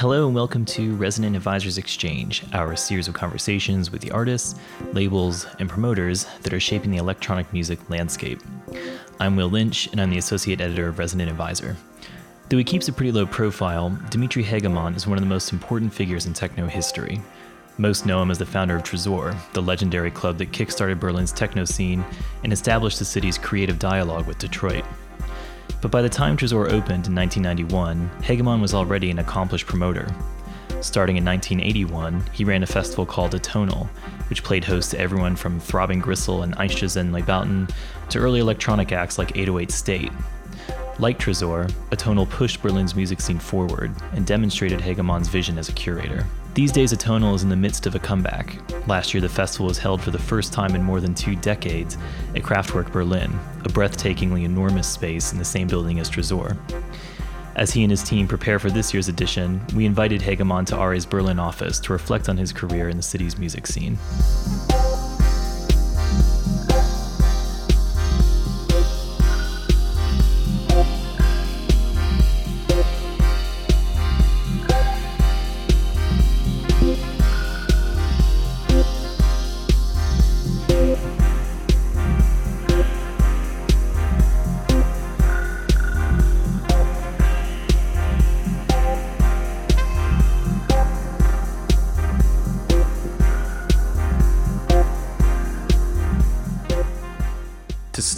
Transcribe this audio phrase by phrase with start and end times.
[0.00, 4.58] Hello and welcome to Resident Advisors Exchange, our series of conversations with the artists,
[4.94, 8.40] labels, and promoters that are shaping the electronic music landscape.
[9.20, 11.76] I'm Will Lynch, and I'm the associate editor of Resident Advisor.
[12.48, 15.92] Though he keeps a pretty low profile, Dimitri Hegemann is one of the most important
[15.92, 17.20] figures in techno history.
[17.76, 21.66] Most know him as the founder of Tresor, the legendary club that kickstarted Berlin's techno
[21.66, 22.02] scene
[22.42, 24.86] and established the city's creative dialogue with Detroit.
[25.80, 30.06] But by the time Tresor opened in 1991, Hegemann was already an accomplished promoter.
[30.80, 33.86] Starting in 1981, he ran a festival called Atonal,
[34.28, 37.70] which played host to everyone from Throbbing Gristle and Einstürzende Neubauten
[38.10, 40.12] to early electronic acts like 808 State.
[40.98, 46.26] Like Tresor, Atonal pushed Berlin's music scene forward and demonstrated Hegemann's vision as a curator.
[46.52, 48.56] These days, Atonal is in the midst of a comeback.
[48.88, 51.96] Last year, the festival was held for the first time in more than two decades
[52.34, 56.56] at Kraftwerk Berlin, a breathtakingly enormous space in the same building as Tresor.
[57.54, 61.06] As he and his team prepare for this year's edition, we invited Hegemann to RA's
[61.06, 63.96] Berlin office to reflect on his career in the city's music scene.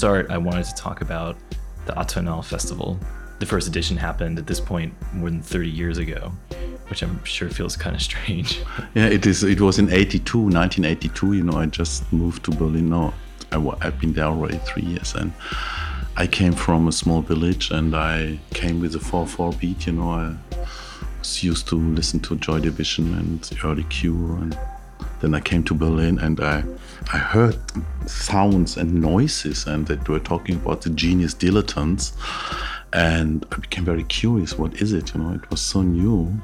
[0.03, 1.37] Start, I wanted to talk about
[1.87, 2.99] the Atonal Festival.
[3.39, 6.33] The first edition happened at this point more than 30 years ago,
[6.89, 8.61] which I'm sure feels kind of strange.
[8.97, 9.45] Yeah, it is.
[9.45, 11.35] It was in 82, 1982.
[11.35, 12.91] You know, I just moved to Berlin.
[12.91, 13.15] No,
[13.53, 15.33] I, I've been there already three years, and
[16.17, 19.87] I came from a small village, and I came with a 4/4 beat.
[19.87, 20.35] You know, I
[21.21, 24.59] was used to listen to Joy Division and early Cure and
[25.21, 26.65] then I came to Berlin and I,
[27.13, 27.59] I heard
[28.07, 32.13] sounds and noises, and they were talking about the genius dilettantes.
[32.93, 34.59] And I became very curious.
[34.59, 35.15] What is it?
[35.15, 36.41] You know, it was so new.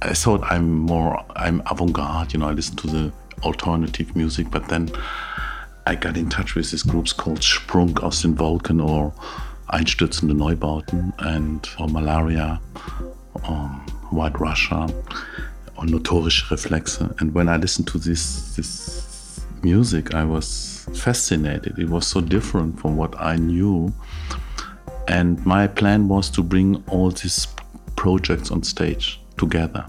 [0.00, 2.32] I thought I'm more, I'm avant-garde.
[2.32, 3.12] You know, I listen to the
[3.42, 4.90] alternative music, but then
[5.86, 9.12] I got in touch with these groups called Sprung aus den Wolken or
[9.70, 12.60] Einstürzende Neubauten and or Malaria,
[13.48, 13.68] or
[14.10, 14.88] White Russia
[15.78, 17.00] or notorische Reflexe.
[17.20, 21.78] And when I listened to this this music, I was fascinated.
[21.78, 23.92] It was so different from what I knew.
[25.06, 27.46] And my plan was to bring all these
[27.96, 29.86] projects on stage together.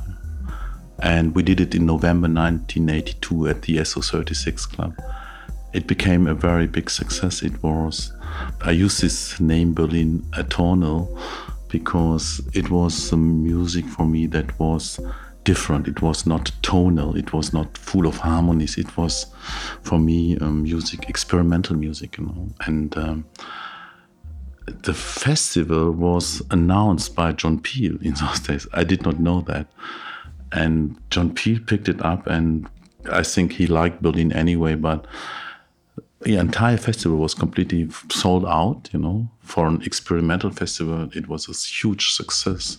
[1.01, 4.93] And we did it in November 1982 at the SO36 Club.
[5.73, 7.41] It became a very big success.
[7.41, 8.11] It was,
[8.61, 11.07] I use this name Berlin Atonal
[11.69, 14.99] because it was some music for me that was
[15.49, 15.87] different.
[15.87, 17.17] It was not tonal.
[17.17, 18.77] It was not full of harmonies.
[18.77, 19.25] It was,
[19.81, 22.49] for me, um, music, experimental music, you know.
[22.67, 23.25] And um,
[24.83, 28.67] the festival was announced by John Peel in those days.
[28.73, 29.65] I did not know that.
[30.51, 32.69] And John Peel picked it up, and
[33.11, 35.07] I think he liked Berlin anyway, but
[36.21, 39.29] the entire festival was completely sold out, you know.
[39.41, 42.77] For an experimental festival, it was a huge success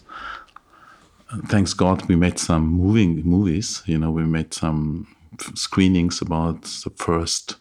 [1.46, 3.82] thanks God, we made some moving movies.
[3.86, 5.06] You know, we made some
[5.54, 7.56] screenings about the first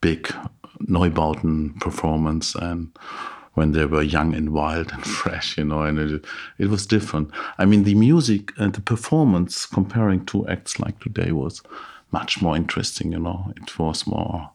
[0.00, 0.34] big
[0.80, 2.90] Neubauten performance and
[3.54, 6.24] when they were young and wild and fresh, you know, and it,
[6.58, 7.30] it was different.
[7.58, 11.62] I mean, the music and the performance comparing two acts like today was
[12.10, 13.52] much more interesting, you know.
[13.56, 14.50] It was more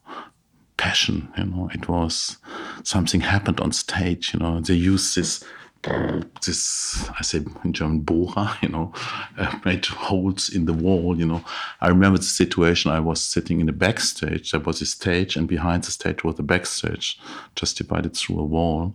[0.77, 1.69] passion, you know.
[1.73, 2.37] It was
[2.83, 4.59] something happened on stage, you know.
[4.59, 5.43] They used this
[5.81, 8.93] this I say in German Bohrer, you know,
[9.37, 11.17] uh, made holes in the wall.
[11.17, 11.43] You know,
[11.81, 12.91] I remember the situation.
[12.91, 14.51] I was sitting in the backstage.
[14.51, 17.19] There was a stage, and behind the stage was the backstage,
[17.55, 18.93] just divided through a wall.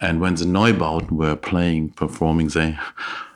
[0.00, 2.78] And when the Neubauten were playing, performing, they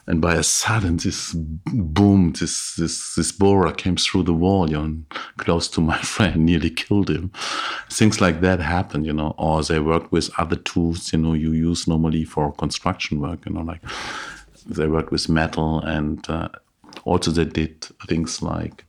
[0.06, 4.76] and by a sudden this boom, this this this borer came through the wall, you
[4.76, 4.96] know,
[5.36, 7.30] close to my friend, nearly killed him.
[7.90, 9.34] Things like that happen, you know.
[9.38, 13.52] Or they worked with other tools, you know, you use normally for construction work, you
[13.52, 13.82] know, like
[14.66, 16.48] they worked with metal, and uh,
[17.04, 18.84] also they did things like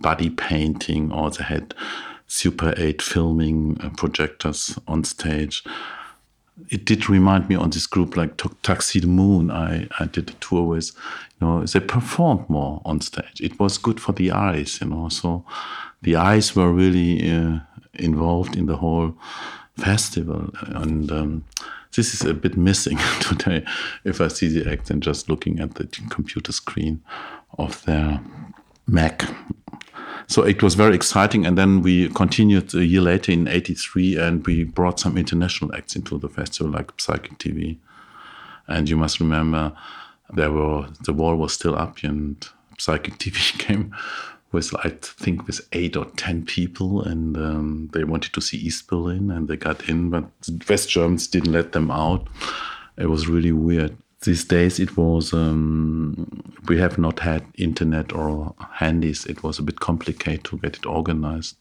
[0.00, 1.74] body painting, or they had
[2.26, 5.62] Super 8 filming uh, projectors on stage
[6.68, 9.52] it did remind me on this group like Tuxedomoon.
[9.52, 10.92] I, I did a tour with,
[11.40, 13.40] you know, they performed more on stage.
[13.40, 15.08] It was good for the eyes, you know.
[15.08, 15.44] So
[16.02, 17.58] the eyes were really uh,
[17.94, 19.16] involved in the whole
[19.76, 21.44] festival, and um,
[21.96, 23.64] this is a bit missing today.
[24.04, 27.02] If I see the act and just looking at the computer screen
[27.58, 28.20] of their
[28.86, 29.24] Mac
[30.26, 31.46] so it was very exciting.
[31.46, 35.96] And then we continued a year later in '83, and we brought some international acts
[35.96, 37.78] into the festival, like Psychic TV.
[38.66, 39.72] And you must remember,
[40.32, 42.48] there were the wall was still up, and
[42.78, 43.94] Psychic TV came
[44.52, 48.88] with I think with eight or ten people, and um, they wanted to see East
[48.88, 50.24] Berlin, and they got in, but
[50.68, 52.28] West Germans didn't let them out.
[52.96, 56.26] It was really weird these days it was um,
[56.66, 59.26] we have not had internet or handies.
[59.26, 61.56] It was a bit complicated to get it organized.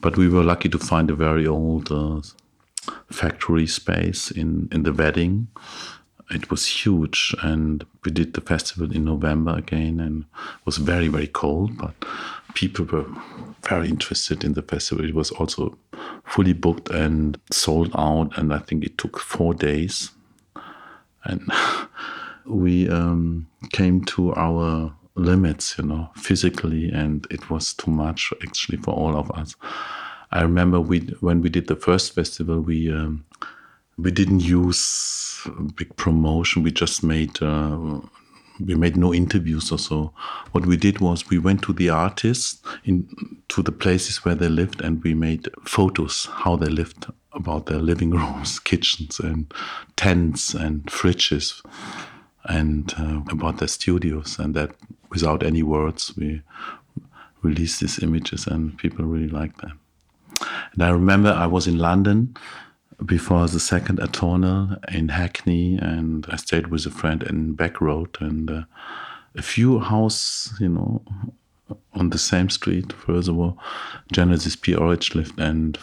[0.00, 2.20] But we were lucky to find a very old uh,
[3.10, 5.48] factory space in in the wedding.
[6.30, 11.08] It was huge and we did the festival in november again and it was very
[11.08, 11.94] very cold but
[12.52, 13.06] people were
[13.66, 15.06] very interested in the festival.
[15.06, 15.78] It was also
[16.24, 20.10] fully booked and sold out and i think it took four days
[21.28, 21.48] and
[22.46, 28.78] we um, came to our limits, you know, physically, and it was too much actually
[28.78, 29.54] for all of us.
[30.30, 33.24] I remember we when we did the first festival, we um,
[33.96, 35.46] we didn't use
[35.76, 36.62] big promotion.
[36.62, 38.00] We just made uh,
[38.64, 40.12] we made no interviews or so.
[40.52, 43.08] What we did was we went to the artists in
[43.48, 47.78] to the places where they lived, and we made photos how they lived about their
[47.78, 49.52] living rooms, kitchens, and
[49.96, 51.62] tents and fridges,
[52.44, 54.38] and uh, about their studios.
[54.38, 54.72] And that,
[55.10, 56.42] without any words, we
[57.42, 59.78] released these images, and people really liked them.
[60.72, 62.36] And I remember I was in London
[63.04, 68.16] before the second Atonal in Hackney, and I stayed with a friend in Beck Road,
[68.20, 68.62] and uh,
[69.36, 71.02] a few houses, you know,
[71.92, 73.52] on the same street further
[74.12, 75.78] Genesis P-Orridge lived, and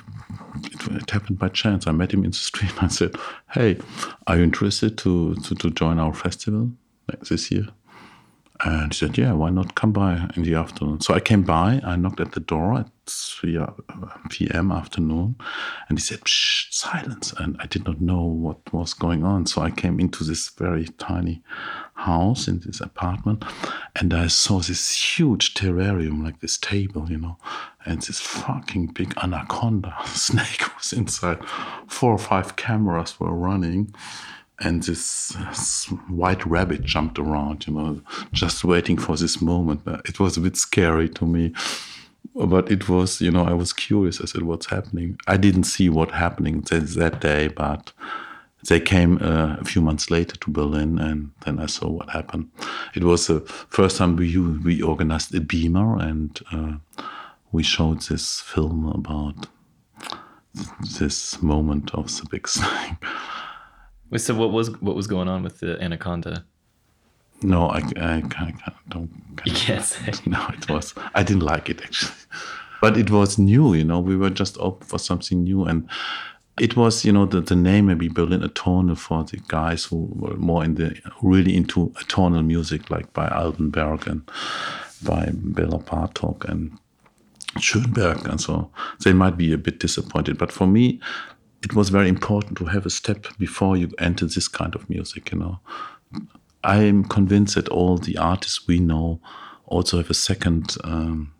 [0.63, 1.87] it, it, happened by chance.
[1.87, 3.15] I met him in the street and I said,
[3.51, 3.77] Hey,
[4.27, 6.71] are you interested to, to, to join our festival
[7.29, 7.67] this year?
[8.63, 11.01] And he said, Yeah, why not come by in the afternoon?
[11.01, 13.67] So I came by, I knocked at the door at 3 uh,
[14.29, 14.71] p.m.
[14.71, 15.35] afternoon,
[15.89, 17.33] and he said, Shh, silence.
[17.37, 19.45] And I did not know what was going on.
[19.45, 21.43] So I came into this very tiny
[21.95, 23.43] house in this apartment,
[23.95, 27.37] and I saw this huge terrarium, like this table, you know,
[27.85, 31.39] and this fucking big anaconda snake was inside.
[31.87, 33.93] Four or five cameras were running
[34.59, 35.33] and this
[36.09, 39.81] white rabbit jumped around, you know, just waiting for this moment.
[40.05, 41.53] It was a bit scary to me,
[42.33, 44.21] but it was, you know, I was curious.
[44.21, 47.91] I said, "What's happening?" I didn't see what happening that day, but
[48.67, 52.49] they came uh, a few months later to Berlin, and then I saw what happened.
[52.95, 57.03] It was the first time we we organized a beamer, and uh,
[57.51, 59.47] we showed this film about
[60.99, 63.03] this moment of the big snake.
[64.09, 66.45] Wait, so what was what was going on with the anaconda?
[67.41, 68.53] No, I, I, I
[68.89, 69.11] don't.
[69.43, 70.13] You can't say.
[70.25, 70.93] No, it was.
[71.13, 72.13] I didn't like it actually,
[72.81, 73.73] but it was new.
[73.73, 75.89] You know, we were just open for something new, and
[76.59, 80.37] it was you know the, the name maybe Berlin Atonal for the guys who were
[80.37, 84.21] more in the really into atonal music, like by Alban Berg and
[85.03, 86.77] by Bela Bartok and
[87.57, 88.71] Schönberg, and so
[89.03, 90.37] they might be a bit disappointed.
[90.37, 90.99] But for me,
[91.65, 95.31] it was very important to have a step before you enter this kind of music,
[95.31, 95.59] you know.
[96.63, 99.19] I am convinced that all the artists we know
[99.65, 101.33] also have a second um,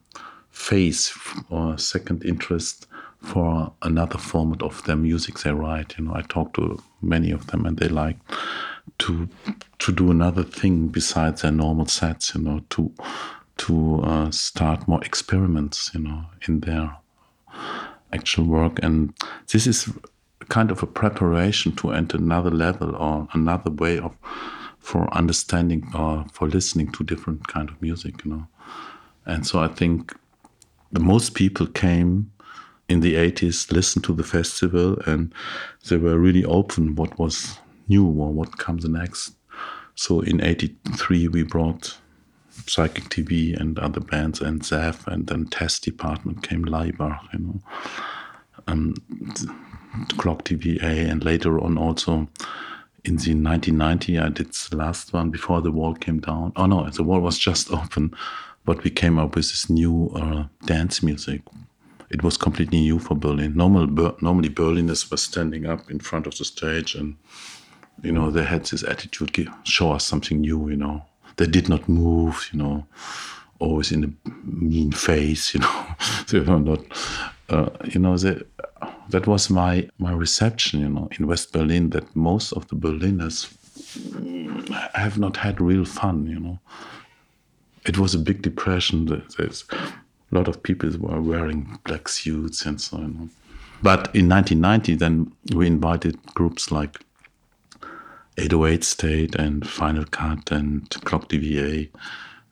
[0.49, 1.13] phase
[1.51, 2.87] or second interest
[3.21, 5.95] for another format of their music they write.
[5.97, 8.17] You know, I talk to many of them and they like
[8.97, 9.29] to
[9.77, 12.33] to do another thing besides their normal sets.
[12.33, 12.91] You know, to
[13.57, 15.91] to uh, start more experiments.
[15.93, 16.97] You know, in their
[18.11, 19.13] actual work, and
[19.51, 19.87] this is
[20.49, 24.15] kind of a preparation to enter another level or another way of
[24.79, 28.47] for understanding or for listening to different kind of music you know
[29.25, 30.15] and so i think
[30.91, 32.31] the most people came
[32.87, 35.33] in the 80s listened to the festival and
[35.87, 39.33] they were really open what was new or what comes next.
[39.95, 41.97] So in 83, we brought
[42.67, 47.59] Psychic TV and other bands and Zeph, and then Test Department came Laibach, you know,
[48.67, 48.95] um,
[50.17, 52.27] Clock DVA, and later on also
[53.03, 56.53] in the 1990, I did the last one before the wall came down.
[56.55, 58.13] Oh no, the wall was just open,
[58.65, 61.41] but we came up with this new uh, dance music.
[62.09, 63.55] It was completely new for Berlin.
[63.55, 67.15] Normal, Ber- normally Berliners were standing up in front of the stage and
[68.01, 71.05] you know, they had this attitude, show us something new, you know.
[71.37, 72.85] They did not move, you know,
[73.59, 75.85] always in a mean face, you know.
[76.29, 76.79] they were not,
[77.49, 78.41] uh, you know, they,
[79.09, 83.47] that was my, my reception, you know, in West Berlin, that most of the Berliners
[83.97, 86.59] mm, have not had real fun, you know.
[87.85, 89.05] It was a big depression.
[89.37, 93.29] There's a lot of people were wearing black suits and so on.
[93.83, 96.99] But in 1990, then we invited groups like
[98.37, 101.89] 808 State and Final Cut and Clock DVA.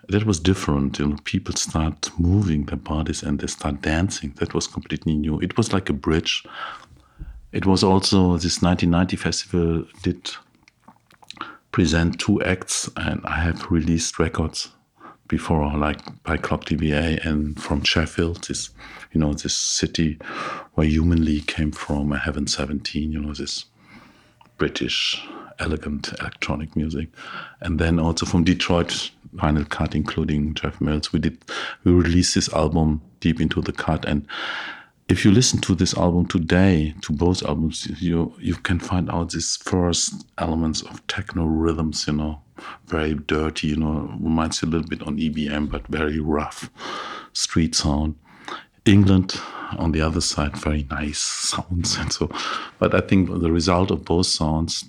[0.10, 1.00] That was different.
[1.00, 4.33] You know, people start moving their bodies and they start dancing.
[4.38, 5.39] That was completely new.
[5.39, 6.43] It was like a bridge.
[7.51, 10.31] It was also this 1990 festival did
[11.72, 14.69] present two acts, and I have released records
[15.27, 18.69] before, like by Clock DVA and from Sheffield, this
[19.12, 20.17] you know this city
[20.74, 23.12] where Human League came from, Heaven 17.
[23.12, 23.65] You know this
[24.57, 25.24] British
[25.63, 27.10] elegant electronic music.
[27.62, 31.43] And then also from Detroit, Final Cut, including Jeff Mills, we did
[31.84, 34.05] we released this album Deep into the Cut.
[34.05, 34.27] And
[35.10, 39.32] if you listen to this album today, to both albums, you you can find out
[39.32, 42.41] these first elements of techno rhythms, you know,
[42.86, 46.70] very dirty, you know, reminds you a little bit on EBM, but very rough
[47.34, 48.15] street sound.
[48.86, 49.39] England
[49.77, 51.20] on the other side, very nice
[51.53, 52.29] sounds and so.
[52.79, 54.86] But I think the result of both sounds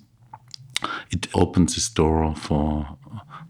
[1.10, 2.96] it opens this door for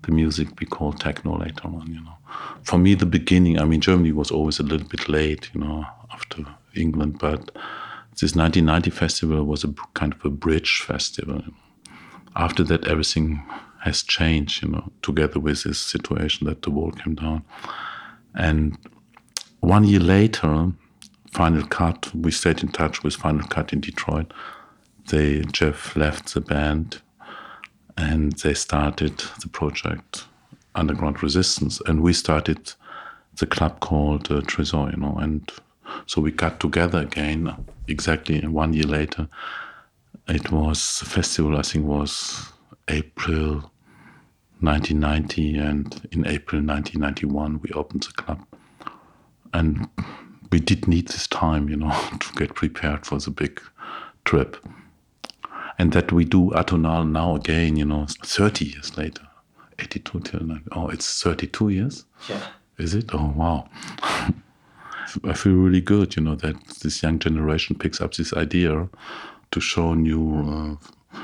[0.03, 2.17] the music we call techno later on, you know.
[2.63, 5.87] For me, the beginning, I mean, Germany was always a little bit late, you know,
[6.13, 7.51] after England, but
[8.21, 11.43] this 1990 festival was a kind of a bridge festival.
[12.37, 13.43] After that, everything
[13.81, 17.45] has changed, you know, together with this situation that the wall came down.
[18.35, 18.79] And
[19.61, 20.73] one year later,
[21.33, 24.33] Final Cut, we stayed in touch with Final Cut in Detroit.
[25.09, 27.03] They, Jeff left the band
[27.97, 30.25] and they started the project
[30.75, 32.73] Underground Resistance, and we started
[33.37, 35.51] the club called uh, Tresor, you know, and
[36.07, 37.55] so we got together again
[37.89, 39.29] exactly one year later.
[40.29, 42.53] It was the festival, I think, was
[42.89, 43.71] April
[44.61, 48.45] 1990, and in April 1991 we opened the club,
[49.53, 49.89] and
[50.51, 53.61] we did need this time, you know, to get prepared for the big
[54.25, 54.57] trip
[55.79, 59.27] and that we do atonal now again, you know, 30 years later.
[59.79, 60.59] 82 till now.
[60.73, 62.05] Oh, it's 32 years?
[62.29, 62.41] Yeah.
[62.79, 63.11] Is it?
[63.13, 63.69] Oh, wow.
[65.25, 68.89] I feel really good, you know, that this young generation picks up this idea
[69.51, 70.79] to show new
[71.13, 71.19] uh,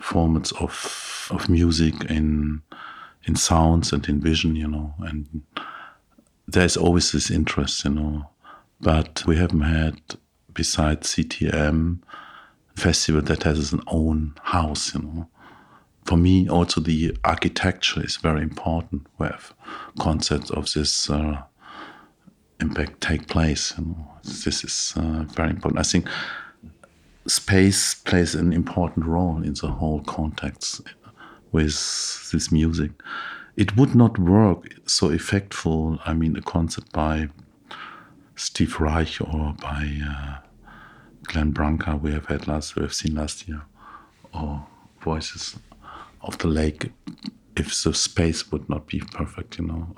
[0.00, 2.62] formats of, of music in,
[3.24, 5.42] in sounds and in vision, you know, and
[6.48, 8.28] there's always this interest, you know,
[8.80, 10.00] but we haven't had,
[10.52, 12.00] besides CTM,
[12.80, 15.28] festival that has its own house, you know.
[16.06, 19.38] For me, also the architecture is very important, where
[19.98, 21.42] concepts of this uh,
[22.60, 23.74] impact take place.
[23.76, 24.06] You know.
[24.24, 25.78] This is uh, very important.
[25.78, 26.08] I think
[27.26, 30.80] space plays an important role in the whole context
[31.52, 31.74] with
[32.32, 32.90] this music.
[33.56, 36.00] It would not work so effectful.
[36.06, 37.28] I mean, a concert by
[38.36, 40.49] Steve Reich or by uh,
[41.30, 43.62] Glenn Branca we have had last we have seen last year,
[44.34, 44.66] or
[45.00, 45.56] Voices
[46.22, 46.90] of the Lake,
[47.56, 49.94] if the space would not be perfect, you know.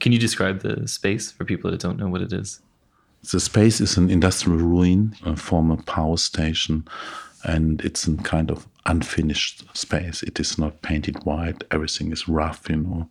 [0.00, 2.60] Can you describe the space for people that don't know what it is?
[3.30, 6.88] The space is an industrial ruin, a former power station,
[7.44, 10.22] and it's a kind of unfinished space.
[10.22, 11.62] It is not painted white.
[11.70, 13.08] Everything is rough, you know.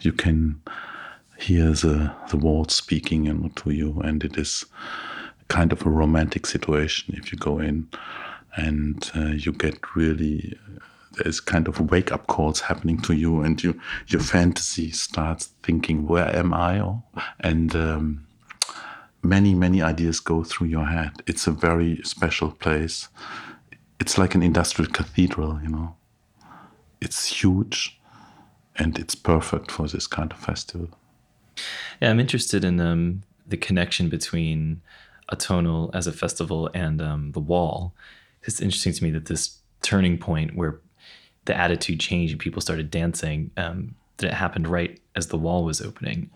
[0.00, 0.62] You can
[1.36, 4.64] hear the the walls speaking to you, and it is
[5.48, 7.88] kind of a romantic situation if you go in
[8.56, 10.58] and uh, you get really
[11.12, 16.06] there's kind of wake up calls happening to you and you your fantasy starts thinking
[16.06, 16.82] where am i?
[17.40, 18.26] and um,
[19.22, 21.22] many many ideas go through your head.
[21.26, 23.08] It's a very special place.
[24.00, 25.96] It's like an industrial cathedral you know?
[27.00, 27.98] It's huge
[28.76, 30.88] and it's perfect for this kind of festival.
[32.00, 34.80] Yeah i'm interested in um, the connection between
[35.32, 37.94] Atonal as a festival and um, the Wall.
[38.42, 40.80] It's interesting to me that this turning point where
[41.46, 45.64] the attitude changed and people started dancing, um, that it happened right as the Wall
[45.64, 46.30] was opening.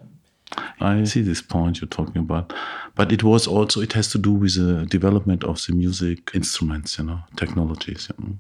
[0.81, 2.55] I see this point you're talking about,
[2.95, 6.99] but it was also it has to do with the development of the music instruments,
[6.99, 8.09] you know, technologies.
[8.11, 8.39] You know.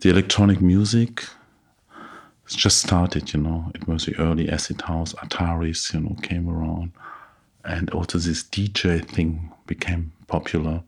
[0.00, 1.24] The electronic music
[2.46, 3.70] just started, you know.
[3.74, 6.92] It was the early acid house, Ataris, you know, came around,
[7.66, 10.82] and also this DJ thing became popular.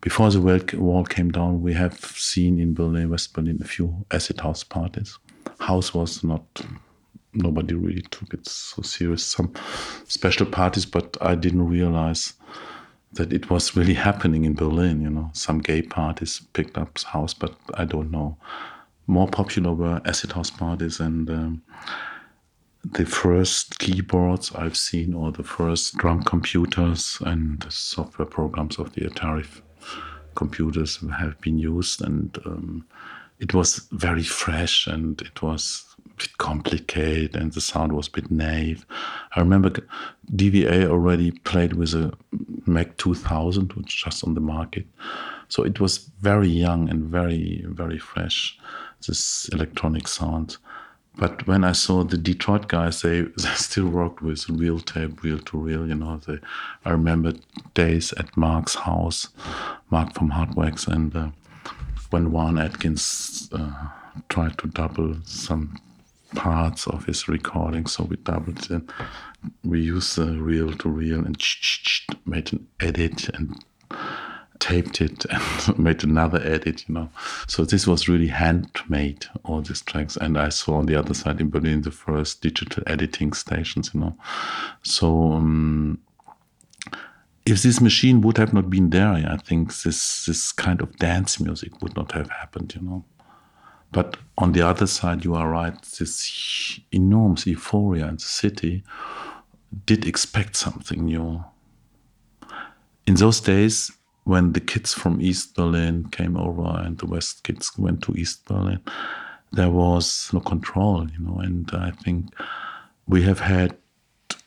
[0.00, 0.40] Before the
[0.78, 5.18] wall came down, we have seen in Berlin, West Berlin, a few acid house parties.
[5.60, 6.44] House was not
[7.34, 9.24] nobody really took it so serious.
[9.24, 9.52] Some
[10.06, 12.34] special parties, but I didn't realize
[13.12, 15.02] that it was really happening in Berlin.
[15.02, 18.36] You know, some gay parties picked up house, but I don't know.
[19.06, 21.30] More popular were acid house parties and.
[21.30, 21.62] Um,
[22.84, 28.92] the first keyboards I've seen, or the first drum computers and the software programs of
[28.94, 29.46] the Atari
[30.34, 32.86] computers have been used, and um,
[33.42, 38.12] it was very fresh and it was a bit complicated and the sound was a
[38.12, 38.86] bit naive.
[39.34, 39.70] I remember
[40.36, 42.12] DVA already played with a
[42.66, 44.86] Mac 2000, which was just on the market.
[45.48, 48.56] So it was very young and very, very fresh,
[49.06, 50.56] this electronic sound.
[51.16, 55.38] But when I saw the Detroit guys, they, they still worked with real tape, reel
[55.38, 55.86] to reel.
[55.86, 56.38] You know, they,
[56.84, 57.34] I remember
[57.74, 59.28] days at Mark's house,
[59.90, 61.28] Mark from Hardwax, and uh,
[62.10, 63.88] when Juan Atkins uh,
[64.28, 65.78] tried to double some
[66.34, 68.82] parts of his recording, so we doubled it.
[69.64, 71.40] We used the reel to reel and
[72.24, 73.62] made an edit and
[74.62, 77.10] taped it and made another edit, you know.
[77.48, 80.16] So this was really handmade, all these tracks.
[80.16, 84.00] And I saw on the other side in Berlin the first digital editing stations, you
[84.00, 84.16] know.
[84.84, 85.98] So um,
[87.44, 91.40] if this machine would have not been there, I think this this kind of dance
[91.40, 93.04] music would not have happened, you know.
[93.90, 98.84] But on the other side, you are right, this enormous euphoria in the city
[99.84, 101.44] did expect something new.
[103.06, 103.90] In those days,
[104.24, 108.44] when the kids from East Berlin came over and the West kids went to East
[108.46, 108.80] Berlin,
[109.52, 112.32] there was no control, you know, and I think
[113.06, 113.76] we have had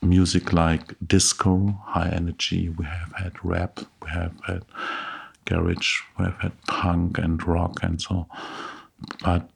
[0.01, 4.63] music like disco, high energy, we have had rap, we have had
[5.45, 8.27] garage, we have had punk and rock and so
[9.23, 9.49] but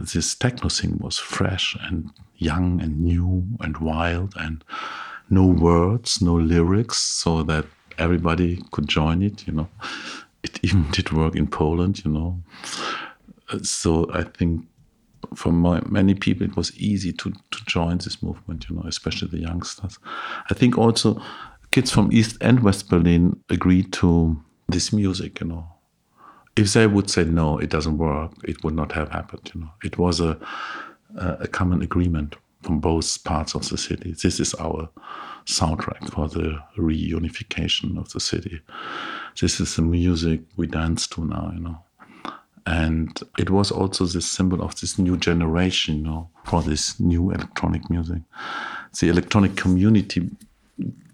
[0.00, 4.64] this techno thing was fresh and young and new and wild and
[5.30, 7.66] no words, no lyrics, so that
[7.98, 9.68] everybody could join it, you know.
[10.42, 12.42] It even did work in Poland, you know.
[13.62, 14.66] So I think
[15.34, 19.28] for my, many people it was easy to, to join this movement, you know, especially
[19.28, 19.98] the youngsters.
[20.50, 21.20] I think also
[21.70, 25.68] kids from East and West Berlin agreed to this music, you know
[26.56, 29.50] if they would say no, it doesn't work, it would not have happened.
[29.52, 30.38] You know, it was a
[31.16, 34.14] a common agreement from both parts of the city.
[34.22, 34.88] This is our
[35.46, 38.60] soundtrack for the reunification of the city.
[39.40, 41.50] This is the music we dance to now.
[41.54, 41.78] You know.
[42.66, 47.30] And it was also the symbol of this new generation, you know, for this new
[47.30, 48.22] electronic music.
[48.98, 50.30] The electronic community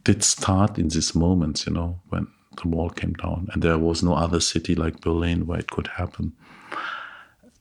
[0.04, 2.28] did start in these moments, you know, when
[2.62, 5.88] the wall came down, and there was no other city like Berlin where it could
[5.88, 6.32] happen.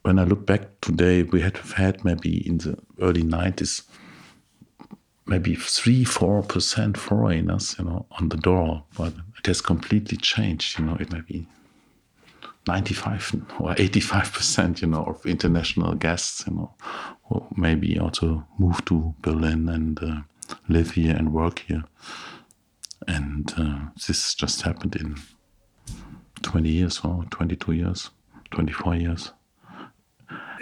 [0.04, 3.84] When I look back today, we had had maybe in the early 90s,
[5.30, 10.80] maybe three, four percent foreigners, you know, on the door, but it has completely changed.
[10.80, 11.48] You know, it may be
[12.68, 16.74] 95 or 85 percent, you know, of international guests, you know,
[17.26, 20.22] who maybe also move to Berlin and uh,
[20.68, 21.84] live here and work here.
[23.08, 25.16] And uh, this just happened in
[26.42, 28.10] 20 years or 22 years,
[28.52, 29.32] 24 years.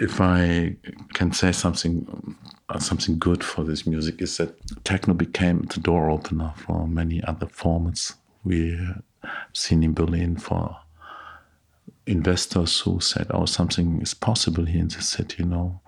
[0.00, 0.76] If I
[1.14, 2.36] can say something,
[2.78, 4.54] something good for this music is that
[4.84, 9.02] techno became the door opener for many other formats we have
[9.52, 10.76] seen in Berlin for
[12.06, 15.80] investors who said, "Oh, something is possible here in the city." You know,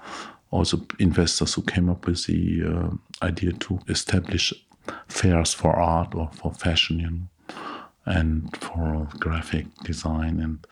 [0.50, 4.52] also investors who came up with the uh, idea to establish
[5.08, 7.54] fairs for art or for fashion, you know,
[8.06, 10.40] and for graphic design.
[10.40, 10.66] And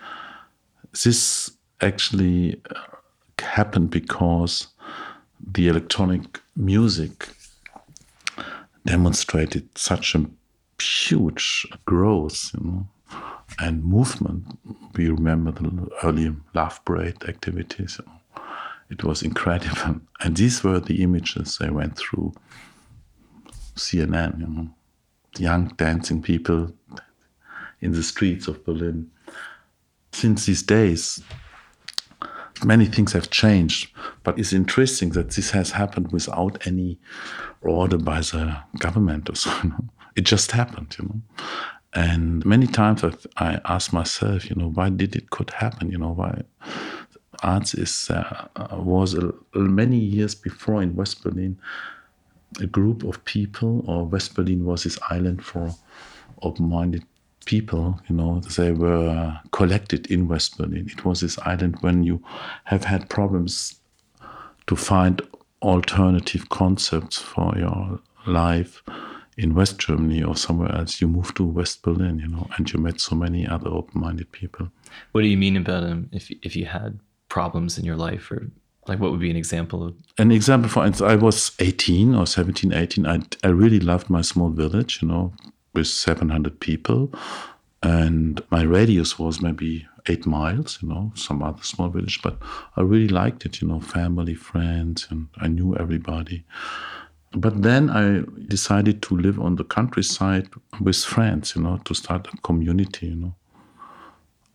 [1.05, 2.97] this actually uh,
[3.38, 4.68] happened because
[5.40, 7.29] the electronic music
[8.85, 10.27] demonstrated such a
[10.81, 12.88] huge growth, you know,
[13.59, 14.59] and movement.
[14.94, 18.01] We remember the early Love Parade activities.
[18.90, 20.01] It was incredible.
[20.20, 22.33] And these were the images I went through
[23.77, 24.68] CNN, you know,
[25.38, 26.72] young dancing people
[27.81, 29.11] in the streets of Berlin.
[30.12, 31.22] Since these days,
[32.64, 33.90] many things have changed,
[34.23, 36.99] but it's interesting that this has happened without any
[37.62, 39.51] order by the government or so.
[39.62, 39.85] You know?
[40.16, 41.21] It just happened, you know.
[41.94, 43.05] And many times
[43.37, 45.90] I, ask myself, you know, why did it could happen?
[45.90, 46.42] You know, why
[47.42, 51.59] arts is uh, was uh, many years before in West Berlin
[52.61, 55.75] a group of people, or West Berlin was this island for
[56.42, 57.05] open-minded
[57.48, 57.98] people.
[58.08, 60.88] You know, they were collected in West Berlin.
[60.92, 62.22] It was this island when you
[62.64, 63.80] have had problems
[64.66, 65.22] to find
[65.62, 68.82] alternative concepts for your life
[69.38, 72.78] in West Germany or somewhere else, you moved to West Berlin, you know, and you
[72.80, 74.68] met so many other open-minded people.
[75.12, 78.50] What do you mean about um, if if you had problems in your life, or
[78.88, 79.94] like what would be an example of?
[80.18, 83.06] An example, for instance, I was 18 or 17, 18.
[83.06, 85.32] I I really loved my small village, you know,
[85.78, 87.12] with 700 people,
[87.82, 92.38] and my radius was maybe eight miles, you know, some other small village, but
[92.76, 96.44] I really liked it, you know, family, friends, and I knew everybody.
[97.32, 100.48] But then I decided to live on the countryside
[100.80, 103.34] with friends, you know, to start a community, you know.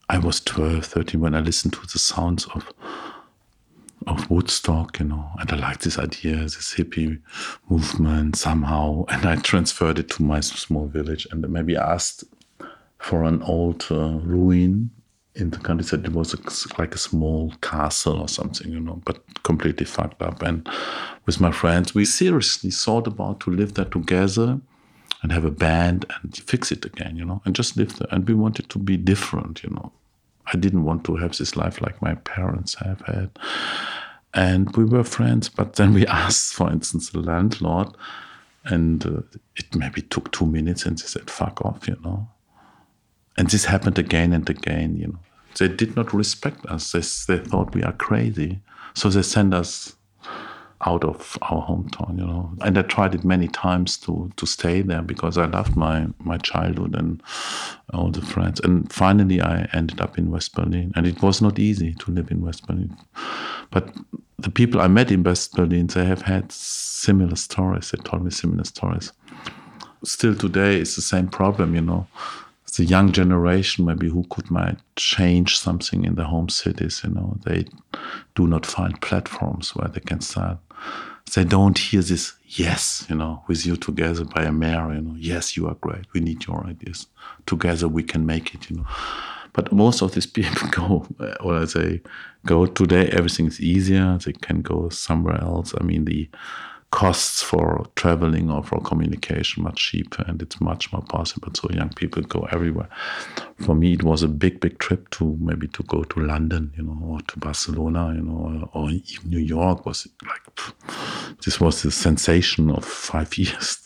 [0.10, 2.70] I was 12, 13 when I listened to the sounds of
[4.08, 7.22] of Woodstock, you know, and I liked this idea, this hippie
[7.70, 12.24] movement somehow, and I transferred it to my small village and maybe asked
[13.00, 14.92] for an old uh, ruin
[15.36, 16.06] in the countryside.
[16.06, 20.42] It was a, like a small castle or something, you know, but completely fucked up.
[20.42, 20.68] And
[21.26, 24.60] with my friends, we seriously thought about to live there together
[25.22, 28.08] and have a band and fix it again, you know, and just live there.
[28.12, 29.92] And we wanted to be different, you know.
[30.48, 33.30] I didn't want to have this life like my parents have had.
[34.34, 37.90] And we were friends, but then we asked, for instance, the landlord,
[38.66, 39.22] and uh,
[39.56, 42.28] it maybe took two minutes, and they said, "Fuck off," you know.
[43.38, 45.20] And this happened again and again, you know.
[45.58, 46.92] They did not respect us.
[46.92, 47.02] They,
[47.36, 48.62] they thought we are crazy,
[48.94, 49.96] so they sent us
[50.86, 52.52] out of our hometown, you know.
[52.62, 56.38] And I tried it many times to to stay there because I loved my my
[56.38, 57.22] childhood and
[57.94, 58.60] all the friends.
[58.62, 62.32] And finally, I ended up in West Berlin, and it was not easy to live
[62.32, 62.96] in West Berlin.
[63.72, 63.94] But
[64.38, 67.92] the people I met in West Berlin, they have had similar stories.
[67.92, 69.14] They told me similar stories.
[70.04, 72.08] Still today, it's the same problem, you know
[72.76, 77.38] the young generation maybe who could might change something in the home cities you know.
[77.46, 77.66] They
[78.36, 80.58] do not find platforms where they can start.
[81.36, 85.16] They don't hear this yes you know with you together by a mayor you know.
[85.18, 86.06] Yes you are great.
[86.14, 87.08] We need your ideas.
[87.46, 88.88] Together we can make it you know.
[89.54, 92.02] But most of these people go uh, or they
[92.46, 94.18] go today everything is easier.
[94.18, 95.74] They can go somewhere else.
[95.80, 96.28] I mean the
[96.94, 101.50] costs for traveling or for communication much cheaper and it's much more possible.
[101.56, 102.88] So young people go everywhere.
[103.66, 106.84] For me it was a big big trip to maybe to go to london you
[106.84, 110.44] know or to barcelona you know or, even new york was like
[111.44, 113.80] this was the sensation of five years.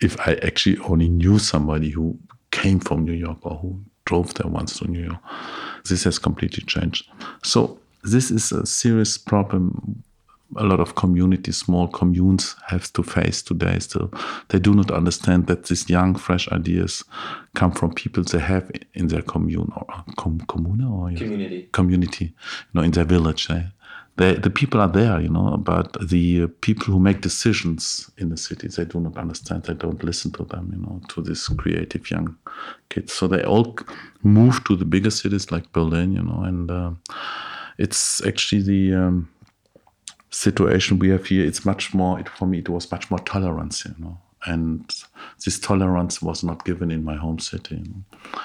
[0.00, 2.18] If i actually only knew somebody who
[2.52, 5.22] came from new york or who drove there once to new york
[5.88, 7.08] this has completely changed.
[7.42, 10.04] So this is a serious problem
[10.54, 14.12] a lot of communities, small communes have to face today still.
[14.48, 17.04] They do not understand that these young, fresh ideas
[17.54, 21.68] come from people they have in their commune or com, commune or community.
[21.72, 23.50] Community, you know, in their village.
[23.50, 23.64] Eh?
[24.16, 28.30] They, the people are there, you know, but the uh, people who make decisions in
[28.30, 29.64] the cities, they do not understand.
[29.64, 32.36] They don't listen to them, you know, to these creative young
[32.88, 33.12] kids.
[33.12, 33.76] So they all
[34.22, 36.90] move to the bigger cities like Berlin, you know, and uh,
[37.76, 39.28] it's actually the um,
[40.30, 43.84] situation we have here, it's much more, it, for me, it was much more tolerance,
[43.84, 44.18] you know.
[44.44, 44.94] And
[45.44, 47.76] this tolerance was not given in my home city.
[47.76, 48.40] You know?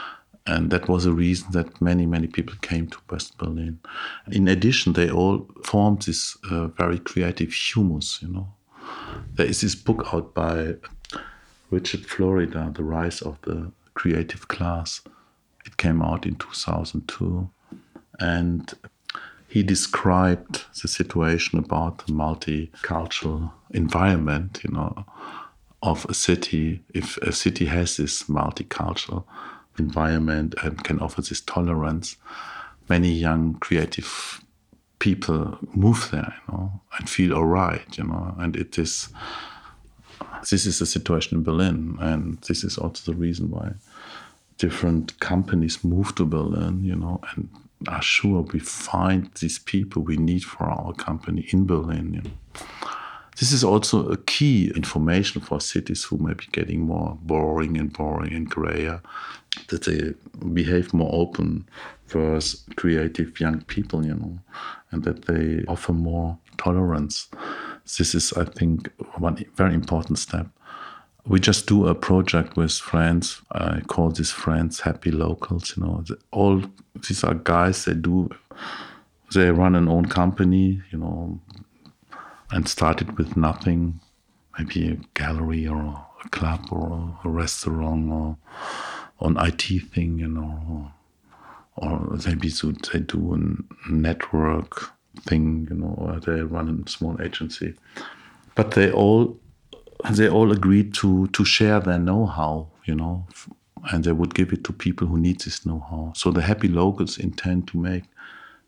[0.48, 3.80] And that was a reason that many, many people came to West Berlin.
[4.32, 8.48] In addition, they all formed this uh, very creative humus, you know.
[9.36, 10.76] There is this book out by
[11.70, 15.02] Richard Florida, The Rise of the Creative Class.
[15.66, 17.50] It came out in 2002.
[18.20, 18.74] And
[19.52, 25.06] he described the situation about the multicultural environment, you know,
[25.84, 26.82] of a city.
[26.94, 29.26] If a city has this multicultural
[29.78, 32.16] environment and can offer this tolerance,
[32.88, 34.42] many young creative
[35.00, 39.10] people move there, you know, and feel all right, you know, and it is.
[40.50, 43.74] This is the situation in Berlin, and this is also the reason why
[44.58, 47.50] different companies move to Berlin, you know, and
[47.88, 52.32] are sure we find these people we need for our company in Berlin.
[53.40, 57.92] This is also a key information for cities who may be getting more boring and
[57.92, 59.02] boring and grayer,
[59.70, 60.14] that they
[60.54, 61.68] behave more open
[62.08, 64.40] towards creative young people, you know,
[64.92, 67.30] and that they offer more tolerance.
[67.98, 70.48] This is, I think, one very important step.
[71.26, 73.42] We just do a project with friends.
[73.52, 75.76] I call these friends happy locals.
[75.78, 76.64] You know, all
[77.08, 77.86] these are guys.
[77.86, 78.30] They do,
[79.34, 80.82] they run an own company.
[80.92, 81.40] You know,
[82.50, 84.00] and started with nothing,
[84.58, 88.38] maybe a gallery or a club or a restaurant or,
[89.22, 90.18] an IT thing.
[90.18, 90.92] You know,
[91.76, 94.92] or, or maybe they do a network
[95.28, 95.68] thing.
[95.70, 97.76] You know, or they run a small agency,
[98.56, 99.38] but they all
[100.10, 103.26] they all agreed to to share their know-how, you know,
[103.92, 106.14] and they would give it to people who need this know-how.
[106.16, 108.04] So the happy locals intend to make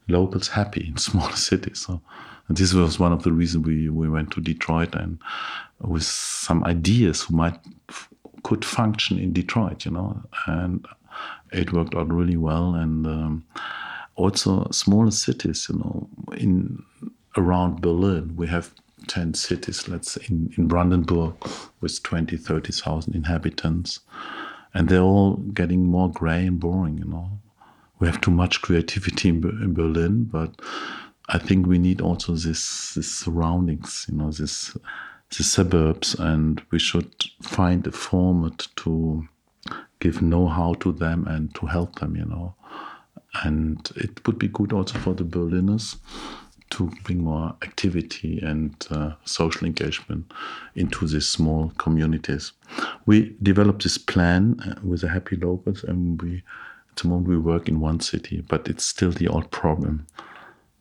[0.08, 1.80] locals happy in smaller cities.
[1.86, 2.02] So
[2.48, 5.18] and this was one of the reasons we, we went to Detroit and
[5.80, 7.58] with some ideas who might
[8.44, 10.86] could function in Detroit, you know, and
[11.54, 12.76] it worked out really well.
[12.76, 13.46] And um,
[14.16, 16.84] also smaller cities, you know, in
[17.38, 18.74] around Berlin, we have
[19.08, 21.36] 10 cities, let's say in, in Brandenburg
[21.82, 24.00] with 20, 30,000 inhabitants.
[24.74, 27.40] And they're all getting more gray and boring, you know.
[28.00, 30.62] We have too much creativity in, in Berlin, but
[31.30, 34.76] I think we need also this, this surroundings, you know, this
[35.38, 37.12] the suburbs, and we should
[37.42, 39.28] find a format to
[40.00, 42.56] give know-how to them and to help them, you know.
[43.44, 45.96] And it would be good also for the Berliners
[46.74, 50.32] to bring more activity and uh, social engagement
[50.76, 52.52] into these small communities.
[53.06, 56.44] We developed this plan uh, with the happy locals, and we
[56.90, 60.08] at the moment we work in one city, but it's still the old problem.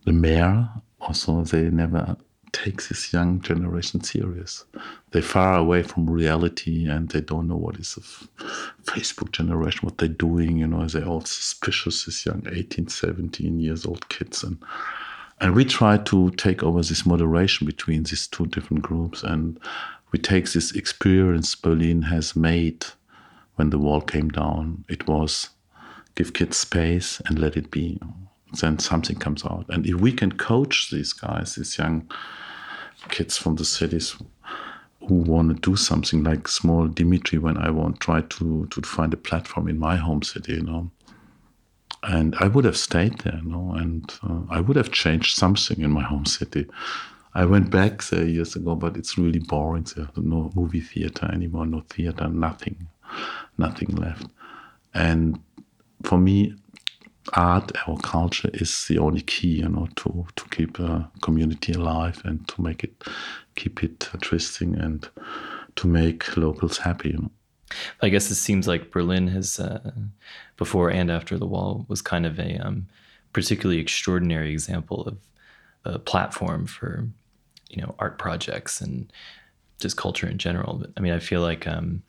[0.05, 0.69] The mayor
[1.01, 2.17] also they never
[2.53, 4.65] take this young generation serious.
[5.11, 9.99] They're far away from reality and they don't know what is a Facebook generation, what
[9.99, 10.59] they're doing.
[10.59, 14.45] You know, they're all suspicious, these young 18, 17 years old kids.
[14.45, 14.59] And
[15.43, 19.25] and we try to take over this moderation between these two different groups.
[19.25, 19.59] And
[20.13, 22.87] we take this experience Berlin has made
[23.57, 24.85] when the wall came down.
[24.89, 25.51] It was
[26.15, 27.99] give kids space and let it be.
[28.61, 29.67] Then something comes out.
[29.69, 32.09] And if we can coach these guys, these young
[33.09, 34.15] kids from the cities
[35.09, 39.13] who want to do something like small Dimitri when I want try to to find
[39.13, 40.93] a platform in my home city, you know,
[42.03, 46.03] and I would have stayed there, and uh, I would have changed something in my
[46.03, 46.67] home city.
[47.35, 50.09] I went back there years ago, but it's really boring there.
[50.17, 52.89] No movie theater anymore, no theater, nothing,
[53.57, 54.27] nothing left.
[54.93, 55.41] And
[56.03, 56.55] for me,
[57.35, 62.21] art or culture is the only key, you know, to to keep a community alive
[62.25, 63.05] and to make it,
[63.55, 65.09] keep it interesting and
[65.77, 67.11] to make locals happy.
[67.11, 67.31] You know.
[68.01, 69.93] I guess it seems like Berlin has, uh,
[70.57, 72.87] before and after the wall, was kind of a um,
[73.33, 75.19] particularly extraordinary example of
[75.85, 77.07] a platform for,
[77.69, 79.13] you know, art projects and
[79.81, 80.75] just culture in general.
[80.75, 82.03] But I mean, I feel like, um,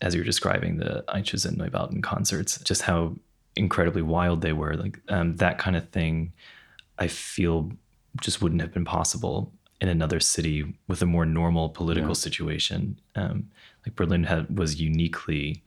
[0.00, 3.14] as you're describing the Eiches and Neubauten concerts, just how
[3.56, 6.32] incredibly wild they were, like um, that kind of thing,
[6.98, 7.70] I feel
[8.20, 12.14] just wouldn't have been possible in another city with a more normal political yeah.
[12.14, 12.98] situation.
[13.16, 13.50] Um,
[13.84, 15.62] like Berlin had was uniquely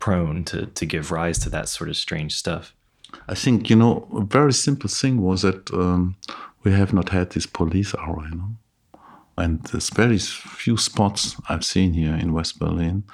[0.00, 2.74] prone to to give rise to that sort of strange stuff.
[3.28, 6.16] I think you know a very simple thing was that um,
[6.64, 8.56] we have not had this police hour, you know,
[9.38, 13.04] and there's very few spots I've seen here in West Berlin,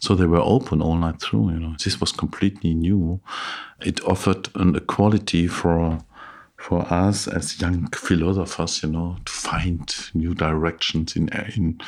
[0.00, 1.50] so they were open all night through.
[1.50, 3.20] You know, this was completely new.
[3.80, 5.98] It offered an equality for
[6.56, 11.80] for us as young philosophers, you know, to find new directions in in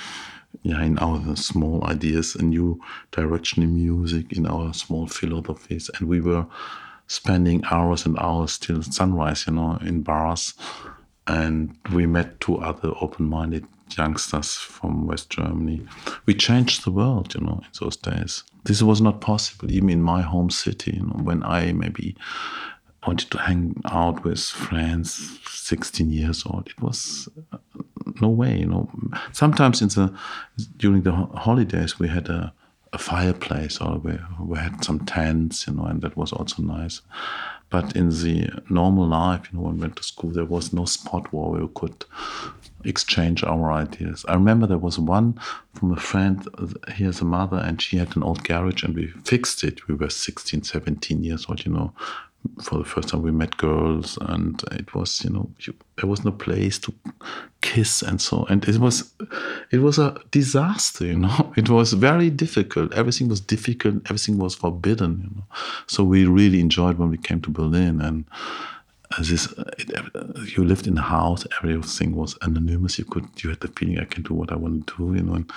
[0.64, 2.80] yeah, in our small ideas, a new
[3.12, 5.90] direction in music, in our small philosophies.
[5.98, 6.46] And we were
[7.06, 10.54] spending hours and hours till sunrise, you know, in bars.
[11.26, 15.86] And we met two other open minded youngsters from West Germany.
[16.24, 18.42] We changed the world, you know, in those days.
[18.64, 22.16] This was not possible, even in my home city, you know, when I maybe
[23.06, 27.28] wanted to hang out with friends 16 years old it was
[28.20, 28.90] no way you know.
[29.32, 30.14] Sometimes in the
[30.76, 32.52] during the holidays we had a,
[32.92, 37.00] a fireplace or we, we had some tents you know and that was also nice.
[37.70, 40.84] But in the normal life you know when we went to school there was no
[40.84, 42.04] spot where we could
[42.84, 44.24] exchange our ideas.
[44.28, 45.40] I remember there was one
[45.74, 46.46] from a friend
[46.94, 49.88] he has a mother and she had an old garage and we fixed it.
[49.88, 51.92] We were 16 17 years old you know
[52.62, 56.24] for the first time we met girls and it was you know you, there was
[56.24, 56.94] no place to
[57.60, 59.12] kiss and so and it was
[59.70, 61.52] it was a disaster you know.
[61.56, 62.92] It was very difficult.
[62.92, 64.02] Everything was difficult.
[64.06, 65.44] Everything was forbidden you know.
[65.86, 68.24] So we really enjoyed when we came to berlin and
[69.12, 71.46] uh, this it, uh, you lived in a house.
[71.58, 72.98] Everything was anonymous.
[72.98, 75.22] You could you had the feeling i can do what i want to do you
[75.22, 75.34] know.
[75.34, 75.50] And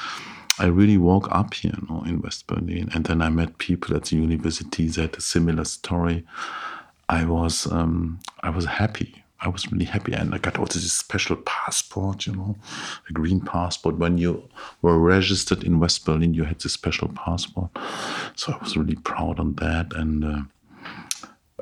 [0.59, 2.89] i really woke up here you know in west berlin.
[2.93, 6.25] And then i met people at the university that had a similar story
[7.09, 10.13] i was um, i was happy I was really happy.
[10.13, 12.55] And I got also this special passport, you know,
[13.09, 13.97] a green passport.
[13.97, 14.47] When you
[14.81, 17.69] were registered in West Berlin, you had this special passport.
[18.35, 19.93] So I was really proud on that.
[19.93, 20.41] And uh,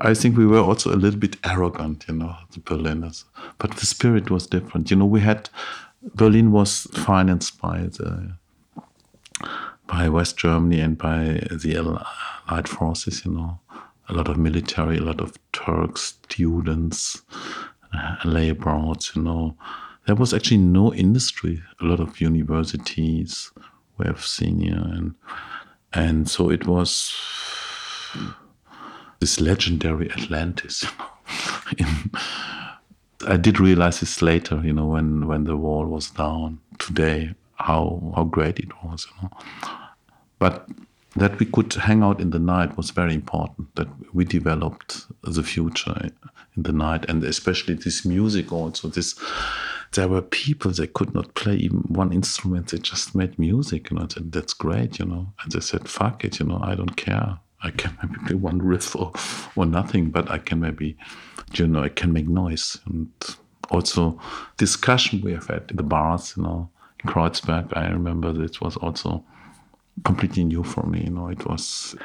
[0.01, 3.25] I think we were also a little bit arrogant, you know, the Berliners.
[3.57, 4.89] But the spirit was different.
[4.89, 5.49] You know, we had,
[6.13, 8.37] Berlin was financed by the,
[9.87, 11.75] by West Germany and by the
[12.47, 13.59] Allied forces, you know
[14.09, 17.21] a lot of military, a lot of Turks, students,
[17.93, 19.55] uh, laborers, you know.
[20.05, 23.51] There was actually no industry, a lot of universities
[23.97, 24.75] we have seen here.
[24.75, 25.15] And,
[25.93, 27.13] and so it was
[29.19, 30.85] this legendary Atlantis.
[33.27, 38.13] I did realize this later, you know, when, when the wall was down today, how,
[38.15, 39.37] how great it was, you know.
[40.37, 40.67] But
[41.15, 43.73] that we could hang out in the night was very important.
[43.75, 46.09] That we developed the future
[46.55, 48.89] in the night, and especially this music also.
[48.89, 49.15] This
[49.93, 52.67] there were people they could not play even one instrument.
[52.67, 54.07] They just made music, you know.
[54.15, 55.33] And that's great, you know.
[55.41, 56.59] And they said, "Fuck it, you know.
[56.61, 57.39] I don't care.
[57.63, 59.13] I can maybe play one riff or
[59.55, 60.97] or nothing, but I can maybe,
[61.53, 63.09] you know, I can make noise." And
[63.69, 64.19] also
[64.57, 66.69] discussion we have had in the bars, you know,
[67.03, 67.75] in Kreuzberg.
[67.75, 69.23] I remember it was also
[70.03, 71.03] completely new for me.
[71.05, 71.95] You know, it was.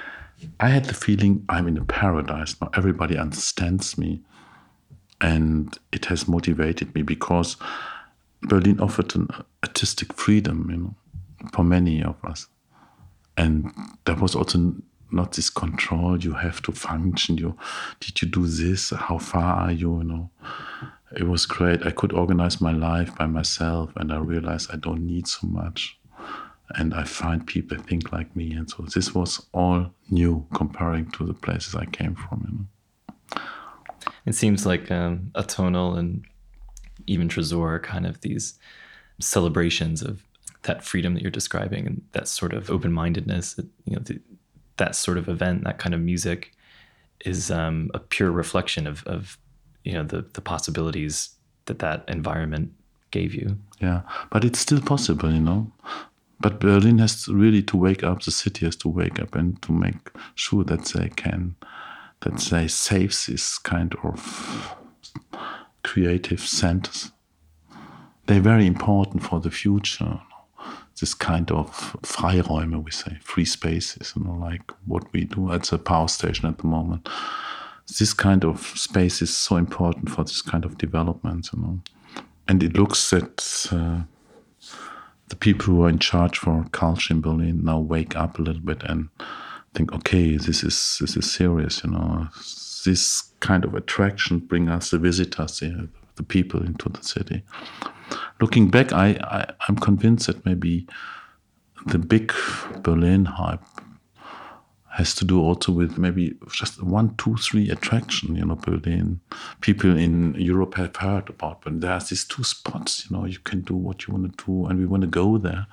[0.59, 2.71] I had the feeling I'm in a paradise now.
[2.75, 4.23] Everybody understands me,
[5.21, 7.57] and it has motivated me because
[8.43, 9.29] Berlin offered an
[9.63, 10.95] artistic freedom, you know,
[11.53, 12.47] for many of us,
[13.37, 13.73] and
[14.05, 14.75] there was also
[15.13, 16.17] not this control.
[16.19, 17.37] You have to function.
[17.37, 17.57] You
[17.99, 18.91] did you do this?
[18.91, 19.99] How far are you?
[19.99, 20.31] You know,
[21.17, 21.85] it was great.
[21.85, 26.00] I could organize my life by myself, and I realized I don't need so much
[26.77, 28.53] and I find people think like me.
[28.53, 32.45] And so this was all new comparing to the places I came from.
[32.47, 33.43] You know?
[34.27, 36.25] It seems like um, Atonal and
[37.07, 38.59] even Tresor kind of these
[39.21, 40.23] celebrations of
[40.63, 44.21] that freedom that you're describing and that sort of open-mindedness, you know, the,
[44.77, 46.53] that sort of event, that kind of music
[47.25, 49.39] is um, a pure reflection of, of
[49.85, 51.31] you know, the, the possibilities
[51.67, 52.73] that that environment
[53.11, 53.59] gave you.
[53.81, 55.73] Yeah, but it's still possible, you know
[56.41, 58.23] but Berlin has really to wake up.
[58.23, 61.55] The city has to wake up and to make sure that they can,
[62.21, 64.77] that they save this kind of
[65.85, 67.13] creative centers.
[68.27, 70.21] They're very important for the future.
[70.99, 71.71] This kind of
[72.03, 76.47] Freiräume, we say, free spaces, you know, like what we do at the power station
[76.47, 77.09] at the moment.
[77.99, 81.81] This kind of space is so important for this kind of development, you know.
[82.49, 83.69] And it looks that.
[83.71, 84.03] Uh,
[85.31, 88.63] the people who are in charge for culture in Berlin now wake up a little
[88.63, 89.09] bit and
[89.75, 92.29] think, okay, this is this is serious, you know.
[92.85, 97.43] This kind of attraction bring us the visitors, the, the people into the city.
[98.41, 100.87] Looking back, I, I I'm convinced that maybe
[101.87, 102.33] the big
[102.83, 103.63] Berlin hype
[105.01, 108.37] has to do also with maybe just one, two, three attraction.
[108.37, 109.21] You know, Berlin.
[109.61, 113.07] People in Europe have heard about, but there's these two spots.
[113.09, 115.39] You know, you can do what you want to do, and we want to go
[115.39, 115.67] there.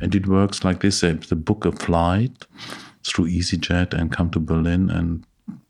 [0.00, 2.46] And it works like this: uh, they book a flight
[3.04, 5.24] through EasyJet and come to Berlin and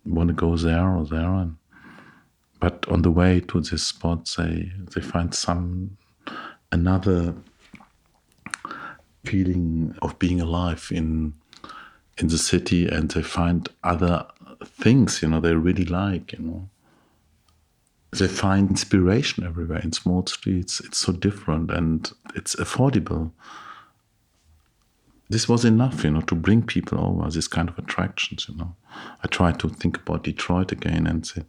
[0.05, 1.33] want to go there or there.
[1.43, 1.57] And,
[2.61, 5.97] but on the way to this spot, they they find some
[6.73, 7.35] another
[9.25, 11.35] feeling of being alive in
[12.19, 14.27] in the city and they find other
[14.65, 16.69] things, you know, they really like, you know.
[18.11, 20.81] They find inspiration everywhere in small streets.
[20.81, 23.33] It's so different and it's affordable.
[25.31, 28.75] This was enough, you know, to bring people over, this kind of attractions, you know.
[29.23, 31.43] I tried to think about Detroit again and say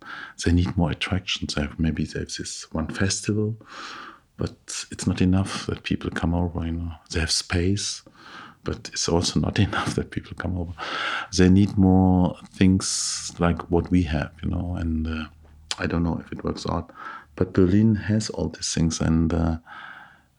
[0.43, 1.55] they need more attractions.
[1.55, 3.55] They have, maybe they have this one festival,
[4.35, 6.91] but it's not enough that people come over, you know.
[7.09, 8.03] They have space
[8.63, 10.73] but it's also not enough that people come over.
[11.37, 14.75] They need more things like what we have, you know.
[14.75, 15.25] And uh,
[15.77, 16.91] I don't know if it works out,
[17.35, 19.57] but Berlin has all these things, and uh,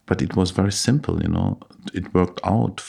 [0.05, 1.59] but it was very simple, you know.
[1.93, 2.83] It worked out.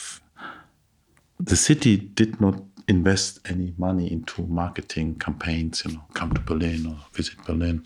[1.39, 6.85] The city did not invest any money into marketing campaigns, you know, come to Berlin
[6.85, 7.85] or visit Berlin.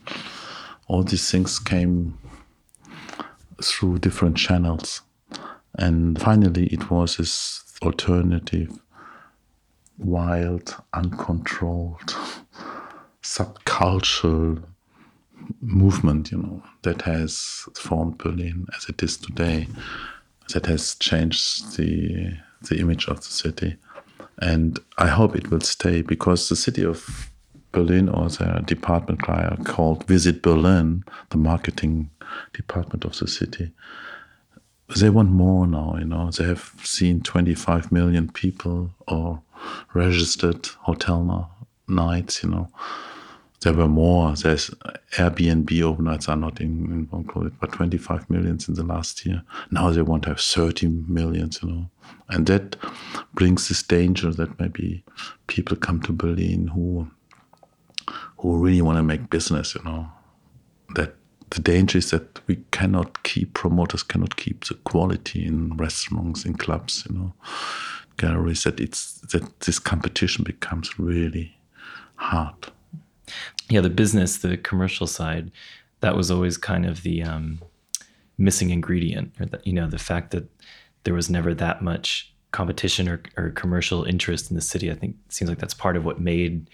[0.88, 2.18] All these things came
[3.62, 5.02] through different channels.
[5.78, 8.80] And finally, it was this alternative,
[9.98, 12.16] wild, uncontrolled,
[13.24, 14.64] subcultural
[15.62, 19.68] movement, you know, that has formed Berlin as it is today,
[20.54, 22.38] that has changed the
[22.70, 23.78] the image of the city.
[24.40, 27.32] And I hope it will stay because the city of
[27.72, 29.22] Berlin or the department
[29.66, 32.10] called Visit Berlin, the marketing
[32.54, 33.72] department of the city,
[34.96, 36.32] they want more now, you know.
[36.32, 39.42] They have seen 25 million people or
[39.94, 41.52] registered hotel
[41.88, 42.70] nights, you know.
[43.62, 44.34] There were more.
[44.36, 44.70] There's
[45.16, 49.42] Airbnb overnights are not in, included, but 25 millions in the last year.
[49.72, 51.90] Now they want to have 30 millions, you know.
[52.30, 52.78] And that
[53.34, 55.04] brings this danger that maybe
[55.48, 57.10] people come to Berlin who
[58.38, 60.08] who really want to make business, you know.
[60.96, 61.16] That
[61.50, 66.56] the danger is that we cannot keep promoters cannot keep the quality in restaurants, in
[66.56, 67.34] clubs, you know,
[68.18, 68.64] galleries.
[68.64, 71.58] That it's that this competition becomes really
[72.16, 72.68] hard.
[73.70, 75.52] Yeah, the business, the commercial side,
[76.02, 77.62] that was always kind of the um,
[78.38, 80.50] missing ingredient, or the, you know, the fact that
[81.04, 84.92] there was never that much competition or, or commercial interest in the city.
[84.92, 86.70] I think seems like that's part of what made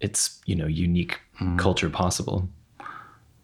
[0.00, 1.58] its you know unique mm.
[1.58, 2.48] culture possible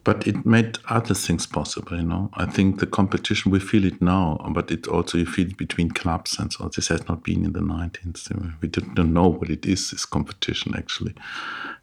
[0.03, 2.29] but it made other things possible you know?
[2.33, 5.91] I think the competition we feel it now but it also you feel it between
[5.91, 9.65] clubs and so this has not been in the 19th we didn't know what it
[9.65, 11.13] is this competition actually.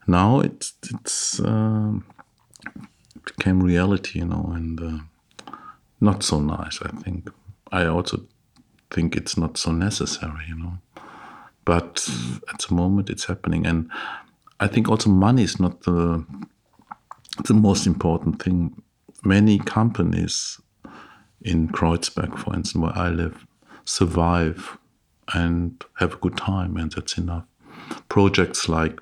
[0.06, 1.92] Now it's it's uh,
[3.24, 5.52] became reality you know and uh,
[6.00, 7.30] not so nice i think.
[7.70, 8.24] I also
[8.90, 10.78] think it's not so necessary you know?
[11.64, 12.08] But
[12.48, 13.90] at the moment it's happening and
[14.58, 16.24] i think also money is not the
[17.44, 18.82] the most important thing.
[19.24, 20.60] Many companies
[21.42, 23.46] in Kreuzberg, for instance, where I live,
[23.84, 24.78] survive
[25.34, 27.44] and have a good time, and that's enough.
[28.08, 29.00] Projects like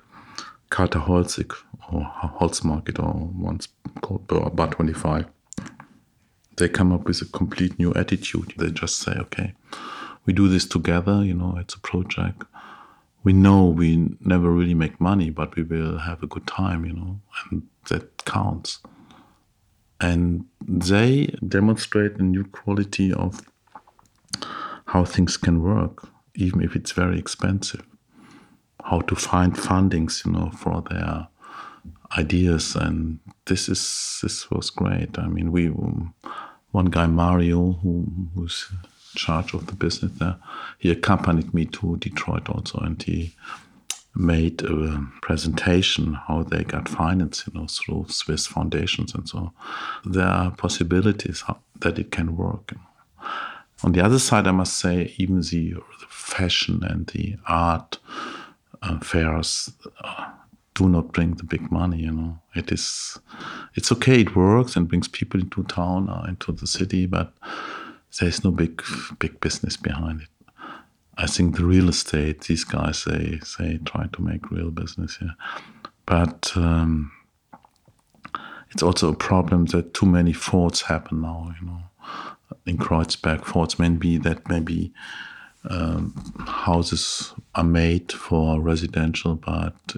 [0.71, 1.53] Kater Holzig
[1.91, 2.01] or
[2.39, 3.69] Holzmarkt or once
[4.01, 5.25] called Bar 25,
[6.57, 8.53] they come up with a complete new attitude.
[8.57, 9.53] They just say, okay,
[10.25, 12.43] we do this together, you know, it's a project.
[13.23, 16.93] We know we never really make money, but we will have a good time, you
[16.93, 17.19] know,
[17.51, 18.79] and that counts.
[19.99, 23.41] And they demonstrate a new quality of
[24.85, 27.83] how things can work, even if it's very expensive.
[28.83, 31.27] How to find fundings, you know, for their
[32.17, 35.17] ideas, and this is this was great.
[35.19, 35.65] I mean, we
[36.71, 38.77] one guy Mario, who was in
[39.15, 40.37] charge of the business there,
[40.77, 43.35] he accompanied me to Detroit also, and he
[44.17, 49.53] made a presentation how they got finance, you know, through Swiss foundations and so.
[50.05, 52.73] There are possibilities how, that it can work.
[53.83, 57.99] On the other side, I must say, even the, the fashion and the art
[58.81, 59.71] uh, fairs
[60.03, 60.31] uh,
[60.73, 61.99] do not bring the big money.
[61.99, 63.19] You know, it is,
[63.75, 67.33] it's okay, it works and brings people into town or into the city, but
[68.19, 68.81] there is no big,
[69.19, 70.29] big business behind it.
[71.17, 75.35] I think the real estate, these guys, they they try to make real business here,
[76.05, 77.11] but um,
[78.71, 81.53] it's also a problem that too many faults happen now.
[81.59, 81.81] You know,
[82.65, 84.93] in Kreuzberg, faults maybe that maybe
[85.69, 86.13] um,
[86.47, 89.95] houses are made for residential, but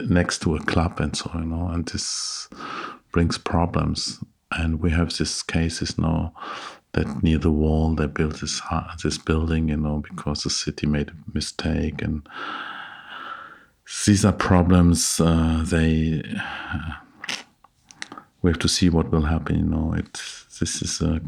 [0.00, 2.48] next to a club and so you know, and this
[3.12, 4.24] brings problems.
[4.52, 6.32] And we have these cases now
[6.92, 8.60] that near the wall they built this
[9.02, 12.26] this building, you know, because the city made a mistake, and
[14.06, 15.20] these are problems.
[15.20, 16.22] Uh, they
[16.72, 16.94] uh,
[18.42, 19.56] we have to see what will happen.
[19.56, 20.20] You know, it
[20.58, 21.20] this is a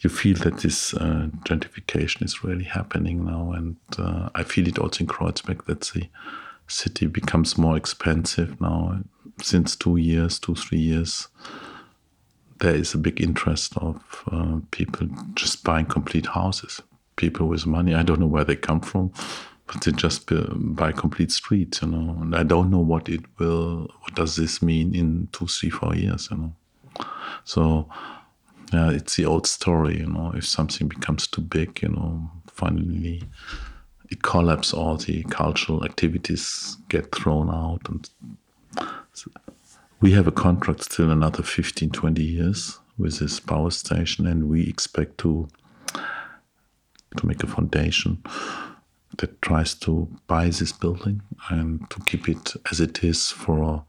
[0.00, 4.78] you feel that this uh, gentrification is really happening now, and uh, I feel it
[4.78, 6.08] also in Kreuzberg that the
[6.66, 9.00] city becomes more expensive now
[9.42, 11.28] since two years, two three years
[12.60, 16.82] there is a big interest of uh, people just buying complete houses.
[17.16, 19.12] People with money, I don't know where they come from,
[19.66, 20.30] but they just
[20.74, 22.16] buy complete streets, you know.
[22.20, 25.94] And I don't know what it will, what does this mean in two, three, four
[25.94, 27.06] years, you know.
[27.44, 27.88] So,
[28.72, 30.32] yeah, it's the old story, you know.
[30.34, 33.22] If something becomes too big, you know, finally
[34.10, 38.08] it collapses, all the cultural activities get thrown out, and
[40.00, 44.66] we have a contract still another 15, 20 years with this power station, and we
[44.66, 45.48] expect to
[47.16, 48.22] to make a foundation
[49.18, 53.84] that tries to buy this building and to keep it as it is for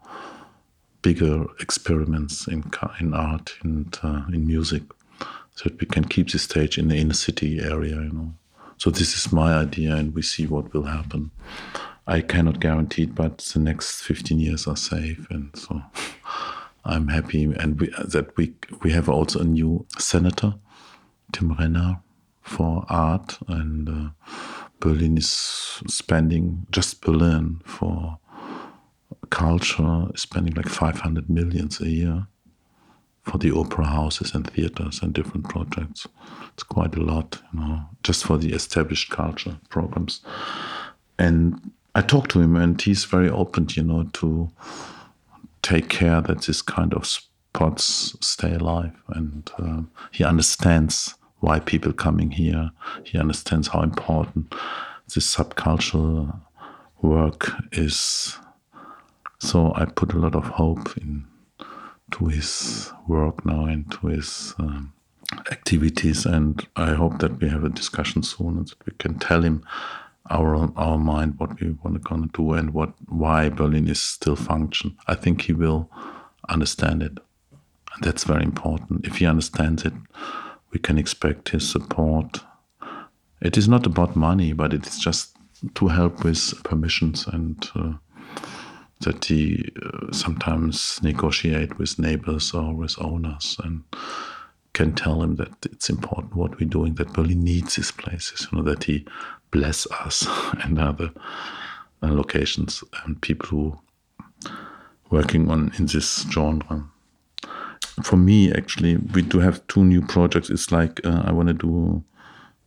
[1.03, 2.63] bigger experiments in
[2.99, 4.83] in art and uh, in music,
[5.55, 7.95] so that we can keep the stage in the inner city area.
[7.95, 8.33] You know,
[8.77, 11.31] so this is my idea, and we see what will happen.
[12.07, 15.81] I cannot guarantee it, but the next 15 years are safe, and so
[16.83, 17.43] I'm happy.
[17.43, 20.55] And we, that we we have also a new senator,
[21.31, 21.99] Tim Renner,
[22.41, 24.09] for art, and uh,
[24.79, 25.29] Berlin is
[25.87, 28.17] spending just Berlin for
[29.29, 32.27] culture is spending like 500 millions a year
[33.23, 36.07] for the opera houses and theaters and different projects.
[36.53, 40.21] It's quite a lot, you know, just for the established culture programs.
[41.19, 44.49] And I talked to him, and he's very open, you know, to
[45.61, 48.95] take care that this kind of spots stay alive.
[49.09, 49.81] And uh,
[50.11, 52.71] he understands why people coming here.
[53.03, 54.53] He understands how important
[55.13, 56.39] this subcultural
[57.01, 58.37] work is
[59.41, 61.25] so I put a lot of hope in
[62.11, 64.93] to his work now and to his um,
[65.51, 69.41] activities, and I hope that we have a discussion soon and that we can tell
[69.41, 69.65] him
[70.29, 74.97] our our mind what we want to do and what why Berlin is still function.
[75.07, 75.89] I think he will
[76.49, 77.17] understand it,
[77.95, 79.05] and that's very important.
[79.05, 79.93] If he understands it,
[80.71, 82.39] we can expect his support.
[83.41, 85.35] It is not about money, but it is just
[85.75, 87.69] to help with permissions and.
[87.75, 87.93] Uh,
[89.01, 93.83] that he uh, sometimes negotiate with neighbors or with owners and
[94.73, 98.57] can tell him that it's important what we're doing, that Berlin needs these places, you
[98.57, 99.05] know, that he
[99.51, 100.25] bless us
[100.63, 101.11] and other
[102.01, 103.79] uh, locations and people who
[105.11, 106.85] working on in this genre.
[108.03, 110.49] For me, actually, we do have two new projects.
[110.49, 112.03] It's like uh, I want to do,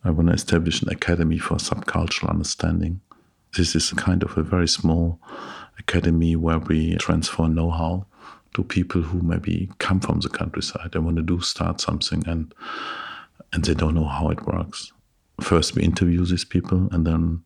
[0.04, 3.00] I want to establish an academy for subcultural understanding.
[3.56, 5.18] This is kind of a very small
[5.78, 8.06] academy where we transfer know-how
[8.54, 12.54] to people who maybe come from the countryside and want to do start something and
[13.52, 14.92] and they don't know how it works.
[15.40, 17.42] First we interview these people and then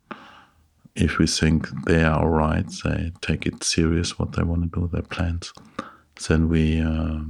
[0.94, 4.80] if we think they are all right, they take it serious what they want to
[4.80, 5.52] do, their plans,
[6.28, 7.20] then we uh,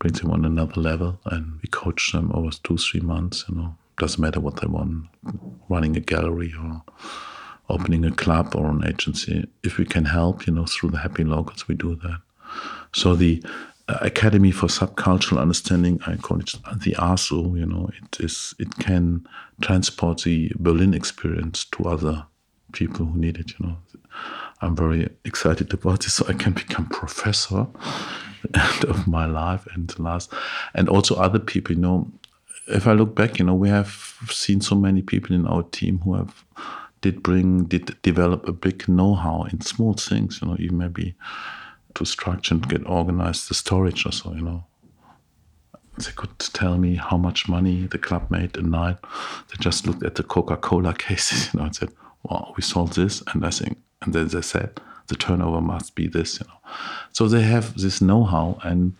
[0.00, 3.76] bring them on another level and we coach them over two, three months, you know.
[3.98, 5.06] Doesn't matter what they want,
[5.68, 6.82] running a gallery or
[7.68, 9.46] opening a club or an agency.
[9.62, 12.20] If we can help, you know, through the Happy Locals, we do that.
[12.92, 13.44] So the
[13.88, 17.58] Academy for Subcultural Understanding, I call it the ASU.
[17.58, 19.26] You know, it is it can
[19.60, 22.26] transport the Berlin experience to other
[22.72, 23.58] people who need it.
[23.58, 23.76] You know,
[24.60, 27.66] I'm very excited about this, so I can become professor
[28.54, 30.32] end of my life and last,
[30.74, 31.74] and also other people.
[31.74, 32.12] You know,
[32.68, 35.98] if I look back, you know, we have seen so many people in our team
[35.98, 36.44] who have
[37.00, 41.14] did bring, did develop a big know-how in small things, you know, even maybe
[41.94, 44.64] to structure and get organized the storage or so, you know.
[45.98, 48.96] They could tell me how much money the club made a night.
[49.48, 51.90] They just looked at the Coca-Cola cases, you know, and said,
[52.22, 56.06] "Well, we sold this," and I think, and then they said the turnover must be
[56.06, 56.70] this, you know.
[57.12, 58.94] So they have this know-how, and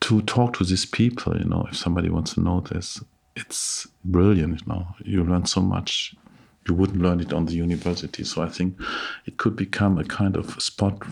[0.00, 3.02] to talk to these people, you know, if somebody wants to know this,
[3.36, 4.86] it's brilliant, you know.
[5.04, 6.14] You learn so much
[6.68, 8.24] you wouldn't learn it on the university.
[8.24, 8.78] So I think
[9.26, 11.02] it could become a kind of spot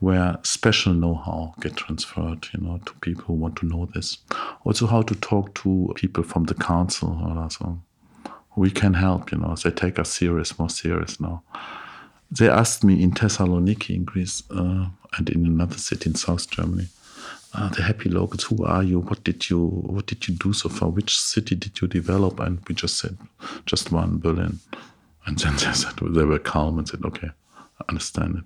[0.00, 4.18] where special know-how get transferred, you know, to people who want to know this.
[4.64, 7.80] Also, how to talk to people from the council or so.
[8.56, 9.54] We can help, you know.
[9.56, 11.42] They take us serious, more serious now.
[12.30, 14.86] They asked me in Thessaloniki, in Greece, uh,
[15.16, 16.88] and in another city in South Germany
[17.54, 19.00] uh, the happy locals who are you?
[19.00, 20.88] What did you what did you do so far?
[20.88, 22.40] Which city did you develop?
[22.40, 23.16] And we just said
[23.64, 24.58] just one berlin.
[25.26, 27.30] And then they said they were calm and said okay
[27.80, 28.44] I understand it.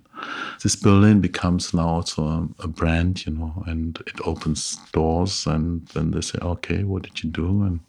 [0.61, 5.47] This berlin becomes now also a, a brand you know and it opens doors.
[5.47, 7.63] And then they say okay what did you do?
[7.63, 7.79] And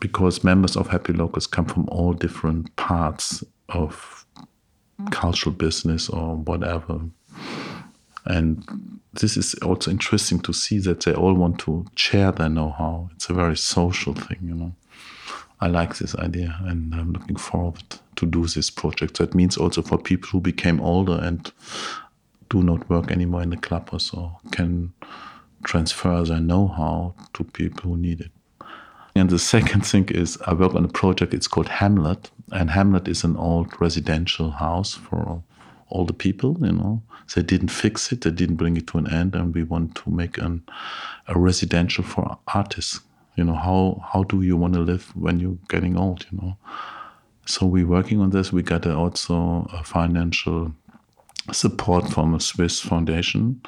[0.00, 4.26] because members of happy locals come from all different parts of
[5.10, 7.00] cultural business or whatever
[8.28, 13.10] and this is also interesting to see that they all want to share their know-how.
[13.14, 14.72] It's a very social thing, you know.
[15.60, 17.82] I like this idea, and I'm looking forward
[18.16, 19.18] to do this project.
[19.18, 21.50] That means also for people who became older and
[22.48, 24.92] do not work anymore in the club or so can
[25.64, 28.30] transfer their know-how to people who need it.
[29.16, 31.34] And the second thing is I work on a project.
[31.34, 35.42] It's called Hamlet, and Hamlet is an old residential house for
[35.88, 37.02] all the people, you know.
[37.34, 40.10] They didn't fix it, they didn't bring it to an end, and we want to
[40.10, 40.62] make an,
[41.26, 43.00] a residential for artists.
[43.36, 46.56] You know, how, how do you want to live when you're getting old, you know?
[47.46, 48.52] So we're working on this.
[48.52, 50.74] We got also a financial
[51.52, 53.62] support from a Swiss foundation.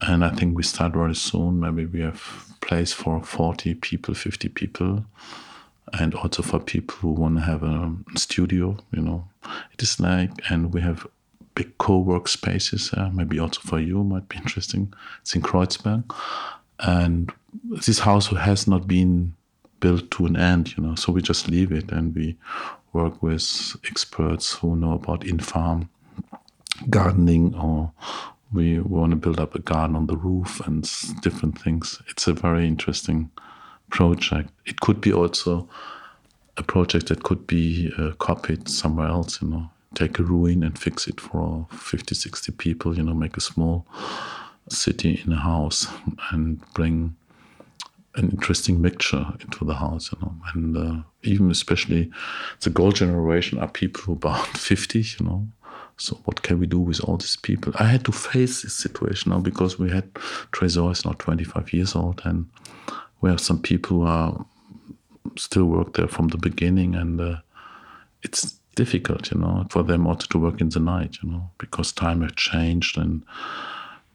[0.00, 1.60] And I think we start very soon.
[1.60, 5.04] Maybe we have place for 40 people, 50 people,
[5.92, 9.28] and also for people who want to have a studio, you know.
[9.72, 11.06] It is like, and we have
[11.54, 14.92] big co-work spaces, uh, maybe also for you might be interesting.
[15.20, 16.04] It's in Kreuzberg.
[16.80, 17.32] And
[17.86, 19.34] this house has not been
[19.80, 22.36] built to an end, you know, so we just leave it and we
[22.92, 25.88] work with experts who know about in-farm
[26.88, 27.92] gardening or
[28.52, 30.90] we want to build up a garden on the roof and
[31.22, 32.00] different things.
[32.08, 33.30] It's a very interesting
[33.90, 34.50] project.
[34.66, 35.68] It could be also
[36.56, 40.78] a project that could be uh, copied somewhere else, you know, take a ruin and
[40.78, 43.86] fix it for 50, 60 people, you know, make a small
[44.68, 45.86] city in a house
[46.30, 47.16] and bring
[48.14, 52.10] an interesting mixture into the house, you know, and uh, even especially
[52.60, 55.46] the gold generation are people about 50, you know,
[55.96, 57.72] so what can we do with all these people?
[57.78, 60.12] I had to face this situation now because we had
[60.52, 62.48] Tresor is now 25 years old, and
[63.20, 64.44] we have some people who are
[65.36, 67.36] still work there from the beginning, and uh,
[68.22, 71.92] it's difficult, you know, for them also to work in the night, you know, because
[71.92, 73.24] time has changed and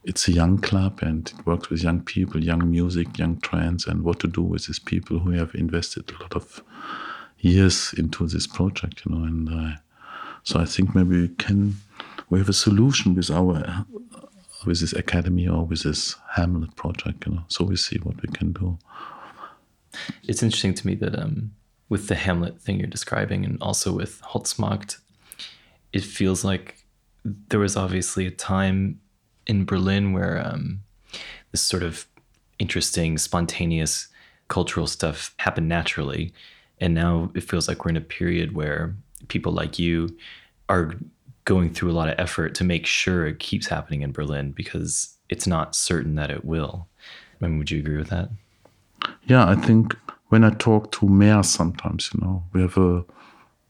[0.03, 4.03] it's a young club and it works with young people, young music, young trends, and
[4.03, 6.63] what to do with these people who have invested a lot of
[7.39, 9.49] years into this project, you know, and.
[9.49, 9.77] Uh,
[10.47, 11.75] so I think maybe we can
[12.29, 13.85] we have a solution with our
[14.65, 17.43] with this academy or with this Hamlet project, you know.
[17.49, 18.77] So we see what we can do.
[20.23, 21.51] It's interesting to me that um,
[21.89, 24.97] with the Hamlet thing you're describing, and also with Holzmarkt,
[25.93, 26.83] it feels like
[27.23, 28.99] there was obviously a time
[29.45, 30.81] in Berlin where um,
[31.51, 32.05] this sort of
[32.59, 34.07] interesting, spontaneous
[34.47, 36.33] cultural stuff happened naturally,
[36.79, 38.95] and now it feels like we're in a period where
[39.29, 40.15] people like you
[40.69, 40.93] are
[41.45, 45.17] going through a lot of effort to make sure it keeps happening in Berlin because
[45.29, 46.87] it's not certain that it will.
[47.41, 48.29] I mean, would you agree with that?
[49.25, 49.95] Yeah, I think
[50.29, 53.05] when I talk to mayors sometimes, you know, we have a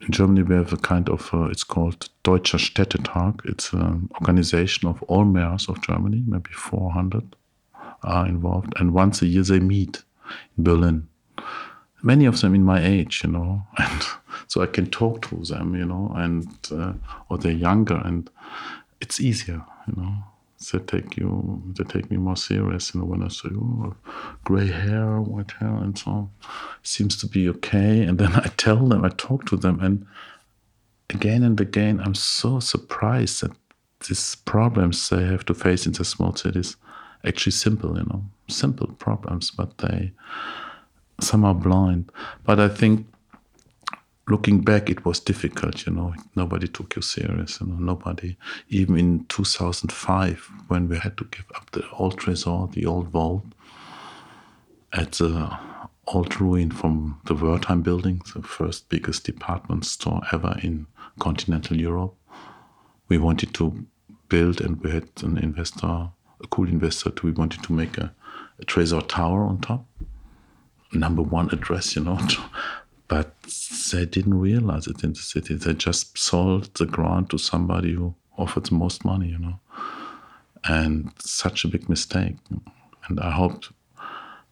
[0.01, 3.41] in Germany we have a kind of uh, it's called Deutscher Städtetag.
[3.45, 7.35] It's an organization of all mayors of Germany, maybe 400
[8.03, 10.03] are involved, and once a year they meet
[10.57, 11.07] in Berlin.
[12.03, 14.03] Many of them in my age, you know, and
[14.47, 16.93] so I can talk to them, you know, and uh,
[17.29, 18.29] or they're younger, and
[19.01, 20.13] it's easier, you know.
[20.59, 23.05] They take you, they take me more serious, know.
[23.05, 23.95] When I say, "Oh,
[24.43, 26.29] gray hair, white hair," and so on,
[26.81, 30.05] seems to be okay, and then I tell them, I talk to them, and
[31.09, 33.51] again and again, I'm so surprised that
[34.07, 36.75] these problems they have to face in the small cities
[37.23, 40.11] actually simple, you know, simple problems, but they
[41.21, 42.11] some are blind.
[42.43, 43.07] But I think
[44.27, 45.85] looking back, it was difficult.
[45.85, 47.59] You know, nobody took you serious.
[47.61, 48.37] You know, nobody.
[48.69, 53.43] Even in 2005, when we had to give up the old Tresor, the old vault,
[54.93, 55.57] at the
[56.07, 60.87] old ruin from the Wertheim building, the first biggest department store ever in
[61.19, 62.15] continental Europe,
[63.09, 63.85] we wanted to
[64.29, 67.27] build, and we had an investor, a cool investor, too.
[67.27, 68.13] We wanted to make a,
[68.59, 69.85] a tower on top
[70.93, 72.19] number one address, you know,
[73.07, 73.33] but
[73.91, 75.55] they didn't realize it in the city.
[75.55, 79.59] They just sold the ground to somebody who offered the most money, you know.
[80.65, 82.35] And such a big mistake.
[83.07, 83.71] And I hoped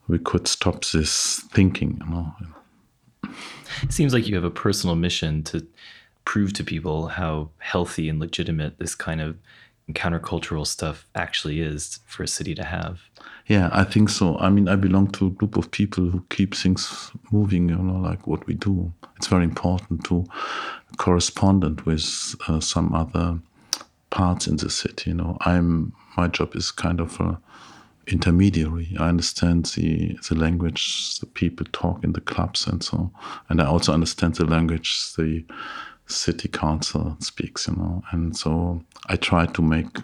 [0.08, 2.34] we could stop this thinking, you know.
[3.84, 5.68] It seems like you have a personal mission to
[6.24, 9.38] prove to people how healthy and legitimate this kind of
[9.94, 13.02] countercultural stuff actually is for a city to have.
[13.48, 14.38] Yeah, I think so.
[14.40, 18.00] I mean, I belong to a group of people who keep things moving, you know,
[18.00, 18.92] like what we do.
[19.18, 20.26] It's very important to
[20.98, 23.40] correspond with uh, some other
[24.10, 25.12] parts in the city.
[25.12, 27.40] You know, I'm my job is kind of a
[28.08, 28.96] intermediary.
[29.00, 33.12] I understand the the language the people talk in the clubs and so,
[33.50, 35.46] and I also understand the language the
[36.08, 37.68] city council speaks.
[37.68, 39.98] You know, and so I try to make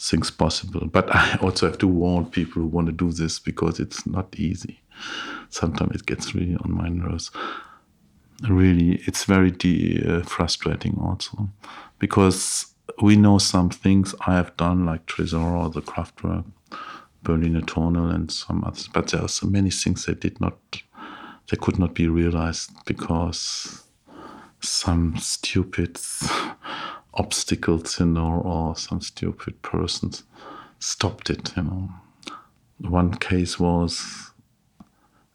[0.00, 0.86] things possible.
[0.86, 4.34] But I also have to warn people who want to do this because it's not
[4.38, 4.80] easy.
[5.50, 7.30] Sometimes it gets really on my nerves.
[8.48, 9.52] Really, it's very
[10.02, 11.50] uh, frustrating also
[11.98, 16.44] because we know some things I have done, like Tresor or the Kraftwerk,
[17.22, 18.88] Berliner Tunnel, and some others.
[18.88, 20.58] But there are so many things that did not,
[21.50, 23.84] they could not be realized because
[24.60, 25.98] some stupid
[27.14, 30.24] obstacles, you know, or some stupid persons
[30.78, 31.90] stopped it, you know.
[32.78, 34.30] One case was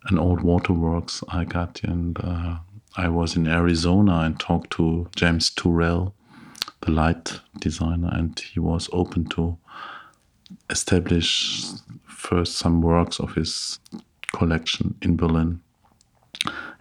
[0.05, 2.57] an old waterworks I got, and uh,
[2.97, 6.13] I was in Arizona and talked to James Turrell,
[6.82, 9.57] the light designer, and he was open to
[10.69, 11.65] establish
[12.07, 13.80] first some works of his
[14.32, 15.61] collection in Berlin.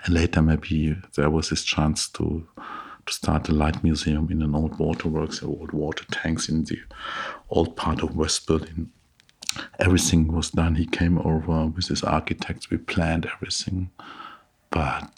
[0.05, 2.47] And later, maybe there was this chance to
[3.07, 6.79] to start a light museum in an old waterworks, old water tanks in the
[7.51, 8.91] old part of West Berlin.
[9.79, 10.75] Everything was done.
[10.75, 12.71] He came over with his architects.
[12.71, 13.91] We planned everything,
[14.71, 15.11] but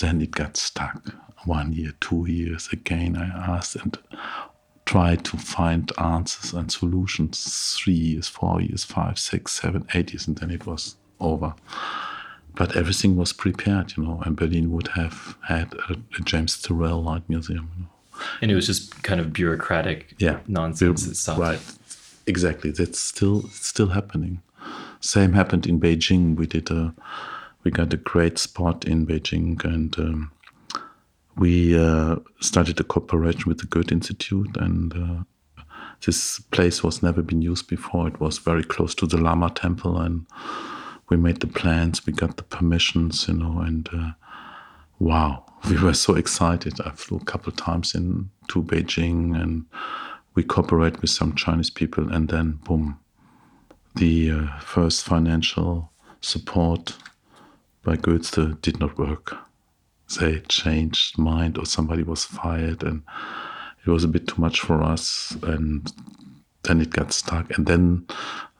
[0.00, 1.02] then it got stuck.
[1.44, 2.68] One year, two years.
[2.72, 3.98] Again, I asked and
[4.86, 7.76] tried to find answers and solutions.
[7.76, 11.54] Three years, four years, five, six, seven, eight years, and then it was over
[12.54, 17.02] but everything was prepared, you know, and Berlin would have had a, a James Turrell
[17.02, 17.70] Light Museum.
[17.76, 17.88] You know.
[18.40, 21.38] And it was just kind of bureaucratic yeah, nonsense itself.
[21.38, 21.60] Right,
[22.26, 22.70] exactly.
[22.70, 24.42] That's still still happening.
[25.00, 26.36] Same happened in Beijing.
[26.36, 26.94] We did a,
[27.64, 30.32] we got a great spot in Beijing, and um,
[31.36, 35.62] we uh, started a cooperation with the Goethe Institute, and uh,
[36.04, 38.08] this place was never been used before.
[38.08, 40.26] It was very close to the Lama Temple, and
[41.08, 44.12] we made the plans, we got the permissions, you know, and uh,
[44.98, 46.80] wow, we were so excited.
[46.80, 49.64] I flew a couple times in to Beijing, and
[50.34, 52.98] we cooperate with some Chinese people, and then boom,
[53.96, 55.90] the uh, first financial
[56.20, 56.96] support
[57.82, 59.36] by Goethe did not work.
[60.18, 63.02] They changed mind, or somebody was fired, and
[63.86, 65.90] it was a bit too much for us, and
[66.64, 67.56] then it got stuck.
[67.56, 68.06] And then,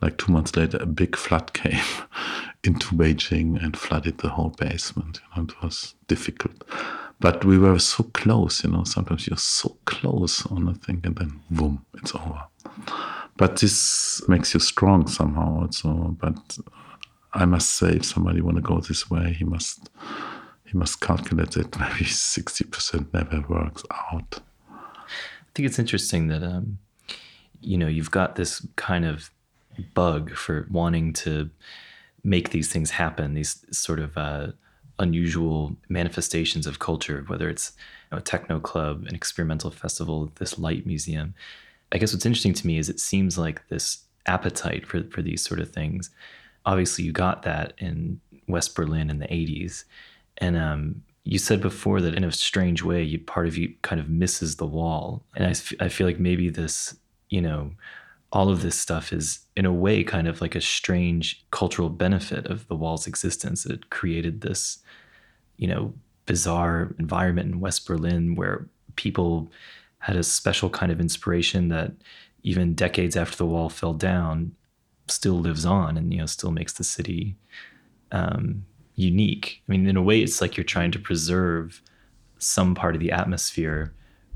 [0.01, 1.83] like two months later, a big flood came
[2.65, 5.21] into Beijing and flooded the whole basement.
[5.37, 6.65] You know, it was difficult.
[7.21, 11.15] But we were so close, you know, sometimes you're so close on a thing and
[11.15, 12.43] then boom, it's over.
[13.37, 16.17] But this makes you strong somehow also.
[16.21, 16.59] But
[17.33, 19.89] I must say, if somebody want to go this way, he must
[20.65, 24.41] he must calculate that maybe sixty percent never works out.
[24.69, 26.79] I think it's interesting that um,
[27.63, 29.31] you know you've got this kind of
[29.95, 31.49] bug for wanting to
[32.25, 34.49] make these things happen these sort of uh,
[34.99, 37.73] unusual manifestations of culture whether it's
[38.11, 41.35] you know, a techno club an experimental festival this light museum.
[41.91, 45.43] I guess what's interesting to me is it seems like this appetite for, for these
[45.43, 46.11] sort of things.
[46.65, 49.85] Obviously you got that in west berlin in the 80s
[50.39, 54.01] and um, you said before that in a strange way you part of you kind
[54.01, 55.23] of misses the wall.
[55.37, 56.97] And I, I feel like maybe this
[57.33, 57.73] you know,
[58.31, 62.47] all of this stuff is in a way kind of like a strange cultural benefit
[62.47, 63.65] of the wall's existence.
[63.65, 64.79] It created this,
[65.57, 65.95] you know,
[66.27, 69.51] bizarre environment in West Berlin where people
[69.99, 71.93] had a special kind of inspiration that
[72.43, 74.53] even decades after the wall fell down
[75.09, 77.37] still lives on and you know still makes the city
[78.13, 78.65] um,
[78.95, 79.63] unique.
[79.67, 81.81] I mean, in a way, it's like you're trying to preserve
[82.39, 83.95] some part of the atmosphere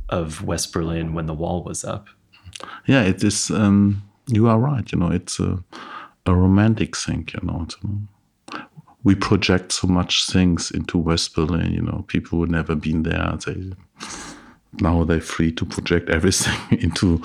[0.08, 2.08] of West Berlin when the wall was up
[2.86, 3.50] yeah, it is.
[3.50, 4.90] Um, you are right.
[4.92, 5.62] You know, it's a,
[6.26, 7.28] a romantic thing.
[7.32, 7.66] You know,
[9.04, 11.72] we project so much things into West Berlin.
[11.72, 13.34] You know, people who never been there.
[13.44, 13.72] They
[14.80, 17.22] now they're free to project everything into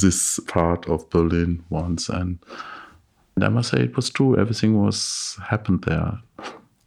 [0.00, 2.08] this part of Berlin once.
[2.08, 2.38] And,
[3.36, 4.36] and I must say, it was true.
[4.36, 6.18] Everything was happened there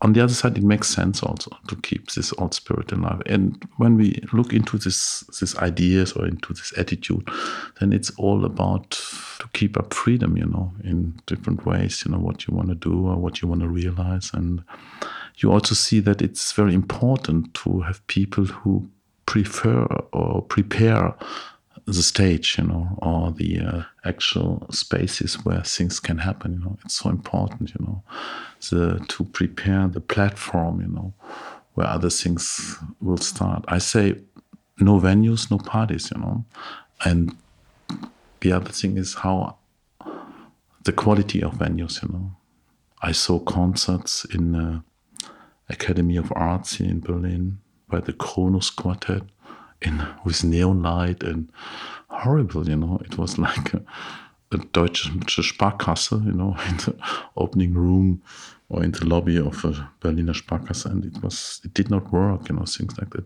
[0.02, 3.22] on the other side, it makes sense also to keep this old spirit alive.
[3.28, 7.30] And when we look into this, these ideas or into this attitude,
[7.80, 12.18] then it's all about to keep up freedom, you know, in different ways, you know,
[12.18, 14.32] what you want to do or what you want to realize.
[14.34, 14.64] And
[15.38, 18.90] you also see that it's very important to have people who
[19.28, 21.14] prefer or prepare
[21.86, 26.54] the stage, you know, or the uh, actual spaces where things can happen.
[26.54, 28.04] You know, it's so important, you know,
[28.70, 31.14] the, to prepare the platform, you know,
[31.74, 33.66] where other things will start.
[33.68, 34.16] I say
[34.80, 36.46] no venues, no parties, you know,
[37.04, 37.36] and
[38.42, 39.58] the other thing is how
[40.84, 42.36] the quality of venues, you know.
[43.04, 44.84] I saw concerts in the
[45.70, 49.24] Academy of Arts here in Berlin by the Kronos Quartet
[49.82, 51.50] in with neon light and
[52.10, 53.02] horrible, you know.
[53.06, 53.82] It was like a,
[54.52, 56.96] a Deutsche Sparkasse, you know, in the
[57.36, 58.22] opening room
[58.70, 62.50] or in the lobby of a Berliner Sparkasse, and it was it did not work,
[62.50, 63.26] you know, things like that.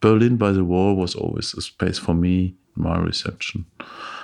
[0.00, 3.66] Berlin by the wall was always a space for me, my reception.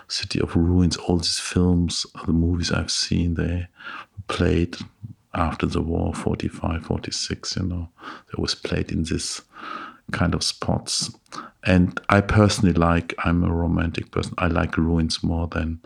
[0.09, 3.67] City of Ruins, all these films, the movies I've seen, they
[4.29, 4.77] played
[5.35, 9.43] after the war, 45, 46, you know, they was played in this
[10.13, 11.11] kind of spots.
[11.65, 14.35] And I personally like, I'm a romantic person.
[14.39, 15.81] I like ruins more than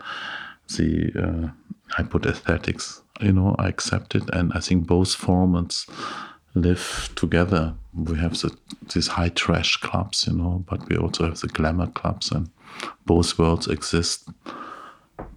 [0.77, 1.49] the, uh,
[1.97, 4.23] I put aesthetics, you know, I accept it.
[4.31, 5.89] And I think both formats
[6.53, 7.73] live together.
[7.93, 8.55] We have the,
[8.93, 12.49] these high trash clubs, you know, but we also have the glamour clubs, and
[13.05, 14.29] both worlds exist.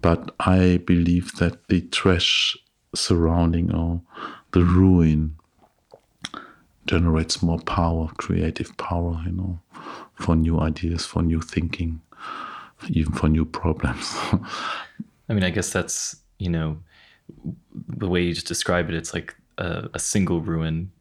[0.01, 2.57] But I believe that the trash
[2.93, 4.01] surrounding or
[4.51, 5.35] the ruin
[6.85, 9.59] generates more power, creative power, you know,
[10.15, 12.01] for new ideas, for new thinking,
[12.89, 14.15] even for new problems.
[15.29, 16.77] I mean, I guess that's, you know,
[17.73, 20.91] the way you just describe it, it's like a, a single ruin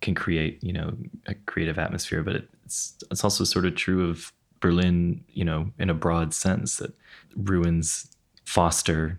[0.00, 0.94] can create, you know,
[1.26, 5.88] a creative atmosphere, but it's it's also sort of true of Berlin, you know, in
[5.88, 6.92] a broad sense that
[7.36, 8.10] ruins
[8.44, 9.18] foster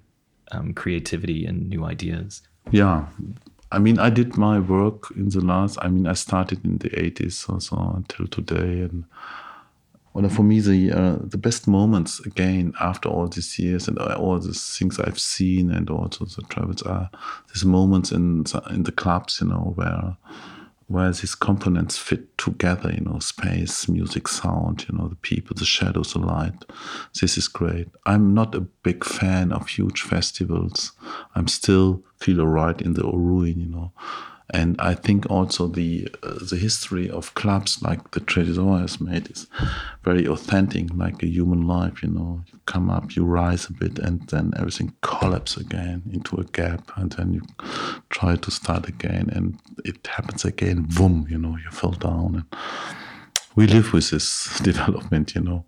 [0.51, 2.41] um, creativity and new ideas.
[2.71, 3.07] Yeah,
[3.73, 5.79] I mean, I did my work in the last.
[5.81, 9.05] I mean, I started in the '80s or so until today, and
[10.13, 14.39] well, for me, the uh, the best moments again after all these years and all
[14.39, 17.09] these things I've seen and also the travels are
[17.51, 20.17] these moments in the, in the clubs, you know, where
[20.93, 25.65] where these components fit together, you know, space, music, sound, you know, the people, the
[25.65, 26.65] shadows, the light.
[27.19, 27.87] This is great.
[28.05, 30.91] I'm not a big fan of huge festivals.
[31.33, 33.91] I'm still feel alright in the ruin, you know.
[34.53, 39.31] And I think also the uh, the history of clubs like the Tresor has made
[39.31, 39.47] is
[40.03, 42.03] very authentic, like a human life.
[42.03, 46.35] You know, you come up, you rise a bit, and then everything collapses again into
[46.35, 47.41] a gap, and then you
[48.09, 50.83] try to start again, and it happens again.
[50.83, 51.25] Boom!
[51.27, 52.59] You know, you fall down, and
[53.55, 55.33] we live with this development.
[55.33, 55.65] You know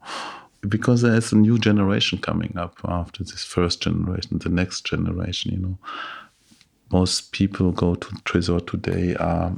[0.67, 5.59] because there's a new generation coming up after this first generation, the next generation, you
[5.59, 5.77] know,
[6.91, 9.53] most people go to Tresor today are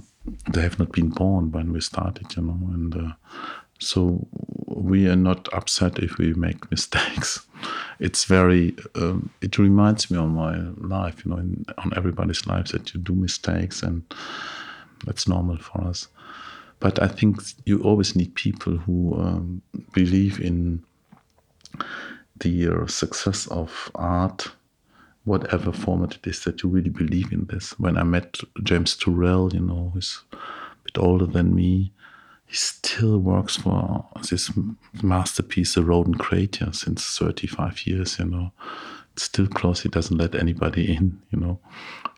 [0.52, 3.14] they have not been born when we started, you know, and uh,
[3.80, 4.28] so
[4.68, 7.46] we are not upset if we make mistakes.
[8.00, 10.58] It's very um, it reminds me on my
[10.88, 14.04] life, you know, in, on everybody's life that you do mistakes, and
[15.06, 16.08] that's normal for us.
[16.80, 19.62] But I think you always need people who um,
[19.94, 20.84] believe in
[22.40, 24.52] the uh, success of art
[25.28, 27.78] whatever format it is that you really believe in this.
[27.78, 30.38] When I met James Turrell, you know, who's a
[30.86, 31.92] bit older than me,
[32.46, 34.50] he still works for this
[35.04, 38.54] masterpiece, The Roden Crater, since 35 years, you know.
[39.14, 41.60] It's still closed, he doesn't let anybody in, you know.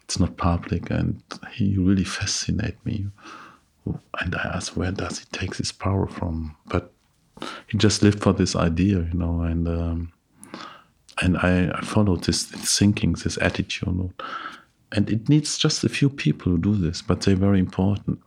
[0.03, 3.07] It's not public, and he really fascinates me.
[4.19, 6.55] And I ask, where does he take this power from?
[6.67, 6.91] But
[7.67, 10.13] he just lived for this idea, you know, and um,
[11.21, 14.13] and I, I followed this thinking, this attitude.
[14.91, 18.19] And it needs just a few people who do this, but they're very important.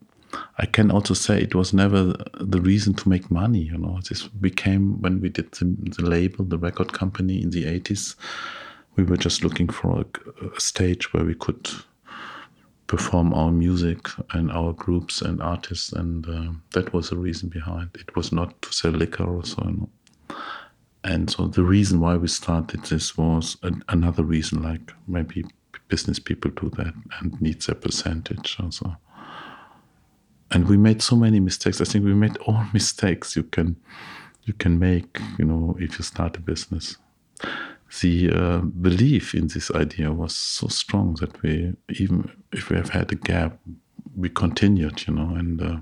[0.59, 3.61] I can also say it was never the reason to make money.
[3.61, 7.64] You know, this became when we did the, the label, the record company in the
[7.64, 8.14] 80s.
[8.97, 11.68] We were just looking for a, a stage where we could
[12.86, 17.90] perform our music and our groups and artists, and uh, that was the reason behind.
[17.95, 19.62] It was not to sell liquor or so.
[19.64, 19.88] You know.
[21.05, 25.44] And so the reason why we started this was an, another reason, like maybe
[25.88, 28.96] business people do that and needs a percentage also.
[30.50, 31.80] And we made so many mistakes.
[31.80, 33.76] I think we made all mistakes you can
[34.44, 36.96] you can make, you know, if you start a business.
[38.00, 42.88] The uh, belief in this idea was so strong that we, even if we have
[42.88, 43.59] had a gap,
[44.16, 45.76] we continued, you know, and uh,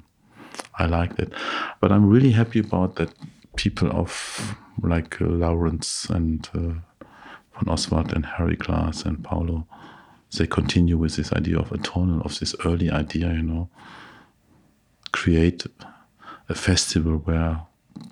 [0.78, 1.32] I like that.
[1.80, 3.14] But I'm really happy about that
[3.56, 7.04] people of like uh, Laurens and uh,
[7.54, 9.66] von Oswald and Harry Glass and Paolo,
[10.36, 13.68] they continue with this idea of atonal, of this early idea, you know,
[15.12, 15.66] create
[16.48, 17.62] a festival where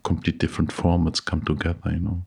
[0.03, 2.25] complete different formats come together, you know.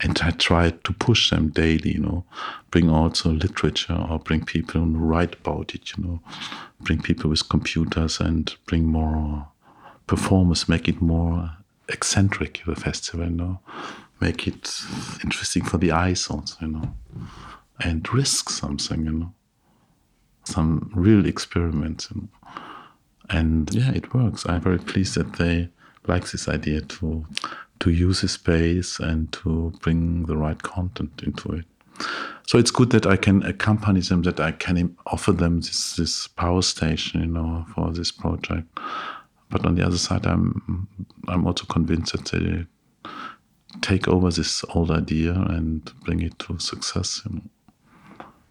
[0.00, 2.24] And I try to push them daily, you know,
[2.70, 6.20] bring also literature or bring people who write about it, you know,
[6.80, 9.48] bring people with computers and bring more
[10.06, 11.50] performers, make it more
[11.88, 13.60] eccentric the festival, you know,
[14.20, 14.80] make it
[15.22, 16.94] interesting for the eyes also, you know,
[17.80, 19.32] and risk something, you know,
[20.44, 22.28] some real experiments, you know.
[23.30, 24.46] and yeah, it works.
[24.46, 25.68] I'm very pleased that they
[26.06, 27.26] like this idea to
[27.80, 31.64] to use a space and to bring the right content into it.
[32.46, 36.26] So it's good that I can accompany them, that I can offer them this this
[36.28, 38.68] power station, you know, for this project
[39.54, 40.88] but on the other side, I'm
[41.28, 42.66] I'm also convinced that they
[43.82, 47.22] take over this old idea and bring it to success.
[47.24, 47.42] You know?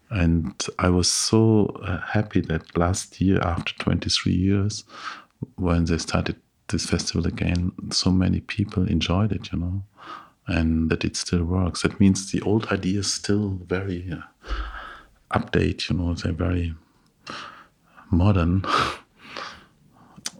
[0.08, 4.84] And I was so uh, happy that last year, after 23 years,
[5.56, 6.36] when they started
[6.68, 9.82] this festival again, so many people enjoyed it, you know,
[10.46, 11.82] and that it still works.
[11.82, 14.22] That means the old idea is still very uh,
[15.38, 16.74] update, you know, they're very
[18.10, 18.64] modern.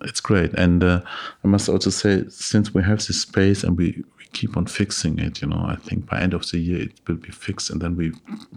[0.05, 0.53] it's great.
[0.55, 1.01] And uh,
[1.43, 5.19] I must also say, since we have this space and we, we keep on fixing
[5.19, 7.81] it, you know, I think by end of the year it will be fixed, and
[7.81, 8.13] then we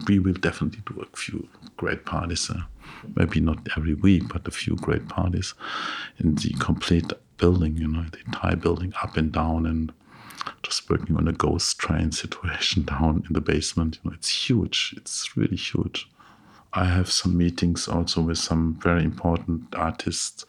[0.07, 2.49] we will definitely do a few great parties.
[2.49, 2.61] Uh,
[3.15, 5.53] maybe not every week, but a few great parties
[6.19, 9.93] in the complete building, you know, the entire building up and down, and
[10.63, 13.99] just working on a ghost train situation down in the basement.
[14.03, 14.93] You know, it's huge.
[14.97, 16.09] It's really huge.
[16.73, 20.45] I have some meetings also with some very important artists,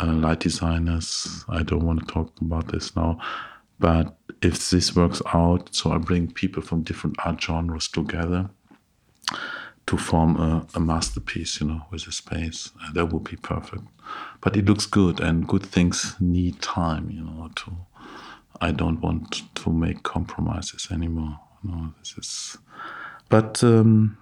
[0.00, 1.44] uh, light designers.
[1.48, 3.18] I don't want to talk about this now,
[3.78, 8.50] but if this works out, so I bring people from different art genres together
[9.86, 12.70] to form a, a masterpiece, you know, with a space.
[12.92, 13.84] That would be perfect.
[14.40, 17.50] But it looks good, and good things need time, you know.
[17.56, 17.72] To
[18.60, 21.40] I don't want to make compromises anymore.
[21.62, 22.58] No, this is.
[23.28, 24.18] But um,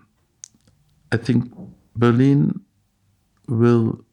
[1.13, 1.53] I think
[1.95, 2.61] Berlin
[3.49, 4.05] will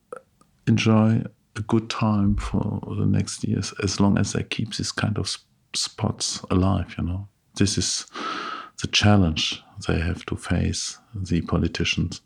[0.67, 1.23] enjoy
[1.55, 5.37] a good time for the next years as long as they keep this kind of
[5.73, 6.95] spots alive.
[6.97, 8.07] You know, this is
[8.81, 12.21] the challenge they have to face, the politicians.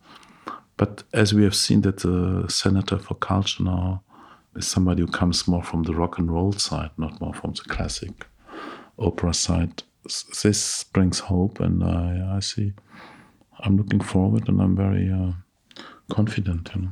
[0.78, 4.04] But as we have seen that the senator for culture now
[4.56, 7.64] is somebody who comes more from the rock and roll side, not more from the
[7.64, 8.28] classic
[9.00, 9.84] opera side,
[10.44, 12.74] this brings hope, and I, I see
[13.60, 15.32] I'm looking forward and I'm very uh,
[16.10, 16.70] confident.
[16.76, 16.90] You know.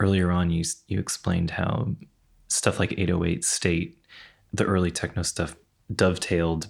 [0.00, 1.94] Earlier on, you you explained how
[2.48, 3.98] stuff like 808 State,
[4.52, 5.54] the early techno stuff,
[5.94, 6.68] dovetailed,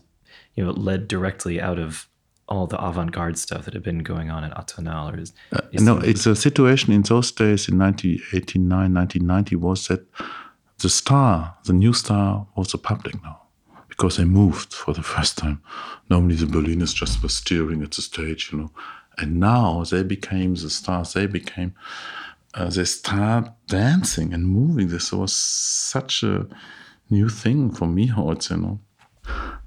[0.55, 2.09] you know, led directly out of
[2.49, 5.15] all the avant-garde stuff that had been going on at Atonal.
[5.15, 10.05] Or is, uh, no, it's a situation in those days in 1989, 1990 was that
[10.79, 13.43] the star, the new star, was the public now
[13.89, 15.63] because they moved for the first time.
[16.09, 18.71] Normally the Berliners just were steering at the stage, you know.
[19.19, 21.13] And now they became the stars.
[21.13, 21.75] They became,
[22.55, 24.89] uh, they start dancing and moving.
[24.89, 26.47] This was such a
[27.09, 28.81] new thing for me, also, you know.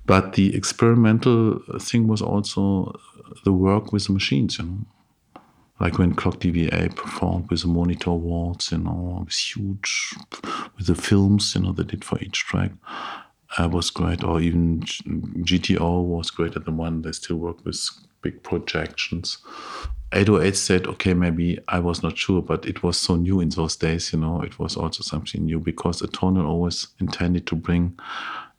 [0.06, 3.00] But the experimental thing was also
[3.46, 5.42] the work with the machines, you know.
[5.80, 10.16] Like when Clock DVA performed with the monitor walls, you know, it was huge
[10.78, 12.72] with the films, you know, they did for each track
[13.58, 17.02] uh, was great, or even GTO was great at the one.
[17.02, 17.90] They still work with
[18.22, 19.38] big projections.
[20.14, 23.76] 808 State, okay, maybe I was not sure, but it was so new in those
[23.76, 27.98] days, you know, it was also something new because Atonal always intended to bring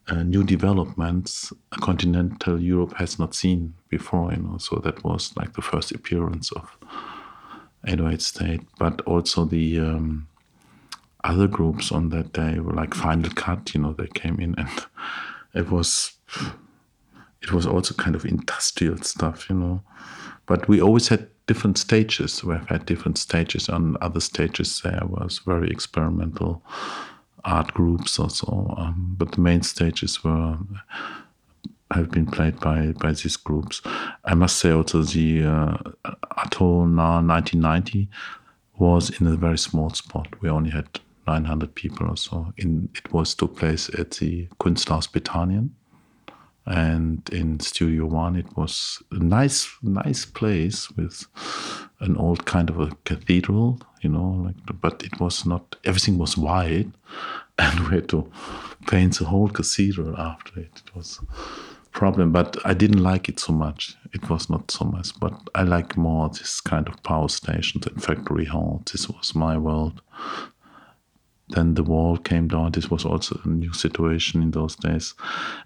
[0.09, 5.55] uh, new developments continental Europe has not seen before, you know, so that was like
[5.55, 6.77] the first appearance of
[7.87, 10.27] 808 State, but also the um,
[11.23, 14.69] other groups on that day were like Final Cut, you know, they came in and
[15.55, 16.13] it was
[17.43, 19.83] it was also kind of industrial stuff, you know.
[20.47, 22.43] But we always had different stages.
[22.43, 23.69] We've had different stages.
[23.69, 26.63] On other stages, there was very experimental
[27.45, 28.75] art groups also.
[28.79, 30.59] Um, but the main stages were
[31.91, 33.83] have been played by by these groups.
[34.25, 35.77] I must say also the uh,
[36.39, 38.09] Atonal 1990
[38.79, 40.29] was in a very small spot.
[40.41, 42.53] We only had 900 people or so.
[42.57, 45.71] In, it was took place at the Kunsthaus Bethanien.
[46.67, 51.27] And in Studio One, it was a nice, nice place with
[52.01, 56.37] an old kind of a cathedral, you know, like, but it was not, everything was
[56.37, 56.89] white.
[57.57, 58.29] And we had to
[58.89, 60.83] paint the whole cathedral after it.
[60.85, 61.21] It was
[61.95, 63.97] problem, but I didn't like it so much.
[64.13, 68.03] It was not so much, but I like more this kind of power stations and
[68.03, 68.83] factory hall.
[68.91, 70.03] This was my world
[71.49, 72.73] then the wall came down.
[72.73, 75.15] This was also a new situation in those days.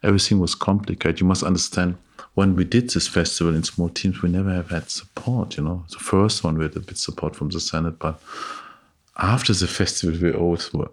[0.02, 1.20] Everything was complicated.
[1.20, 1.96] You must understand
[2.34, 5.56] when we did this festival in small teams, we never have had support.
[5.56, 8.20] You know, the first one we had a bit support from the Senate, but
[9.16, 10.90] after the festival, we always were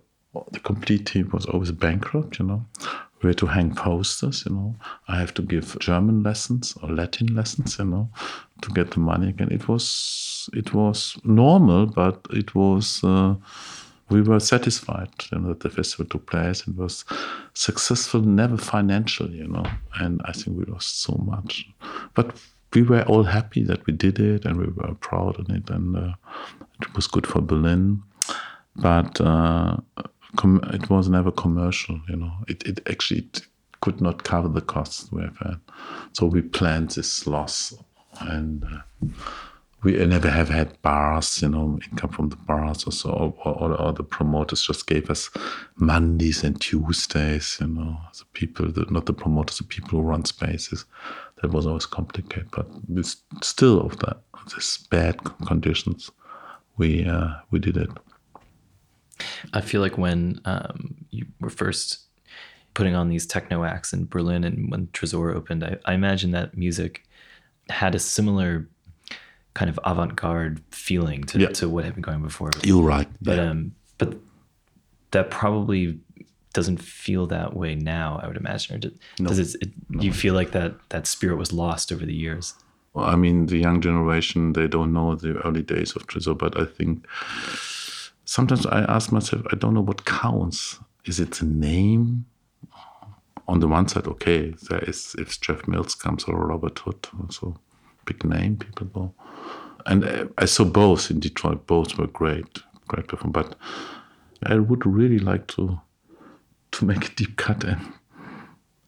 [0.52, 2.40] the complete team was always bankrupt.
[2.40, 2.66] You know,
[3.22, 4.44] we had to hang posters.
[4.46, 4.76] You know,
[5.08, 7.80] I have to give German lessons or Latin lessons.
[7.80, 8.10] You know,
[8.62, 9.52] to get the money again.
[9.52, 13.04] It was it was normal, but it was.
[13.04, 13.36] Uh,
[14.10, 17.06] we were satisfied you know, that the festival took place and was
[17.54, 19.66] successful, never financial, you know.
[20.00, 21.68] And I think we lost so much,
[22.14, 22.38] but
[22.74, 25.96] we were all happy that we did it, and we were proud of it, and
[25.96, 26.14] uh,
[26.82, 28.04] it was good for Berlin.
[28.76, 29.78] But uh,
[30.74, 32.34] it was never commercial, you know.
[32.48, 33.42] It, it actually it
[33.82, 35.60] could not cover the costs we have had,
[36.14, 37.74] so we planned this loss
[38.20, 38.64] and.
[38.64, 39.08] Uh,
[39.86, 43.80] we never have had bars, you know, income from the bars or so, or, or,
[43.80, 45.30] or, the promoters just gave us
[45.76, 50.26] Mondays and Tuesdays, you know, the people, the, not the promoters, the people who run
[50.26, 50.86] spaces.
[51.42, 52.66] That was always complicated, but
[52.96, 54.22] it's still of that,
[54.56, 56.10] this bad conditions,
[56.78, 57.90] we uh, we did it.
[59.54, 62.00] I feel like when um, you were first
[62.74, 66.58] putting on these techno acts in Berlin and when Tresor opened, I, I imagine that
[66.58, 67.04] music
[67.70, 68.68] had a similar
[69.56, 71.48] kind of avant-garde feeling to, Yeah.
[71.60, 72.52] to what had been going before.
[72.64, 73.08] You're right.
[73.22, 73.50] But yeah.
[73.50, 74.10] um, but
[75.12, 76.00] that probably
[76.54, 78.20] doesn't feel that way now.
[78.24, 78.76] I would imagine.
[78.76, 79.28] Or does, No.
[79.30, 79.72] does it, it,
[80.04, 82.54] You feel like that that spirit was lost over the years.
[82.94, 86.54] Well, I mean, the young generation, they don't know the early days of Tresor, but
[86.58, 87.06] I think
[88.26, 90.80] sometimes I ask myself, I don't know what counts.
[91.06, 92.26] Is it the name?
[93.48, 97.56] On the one side, okay, there is if Jeff Mills comes or Robert Hood, so
[98.06, 99.14] big name, people go.
[99.86, 103.32] And uh, I saw both in Detroit, both were great, great perform.
[103.32, 103.56] But
[104.44, 105.80] I would really like to
[106.72, 107.94] to make a deep cut and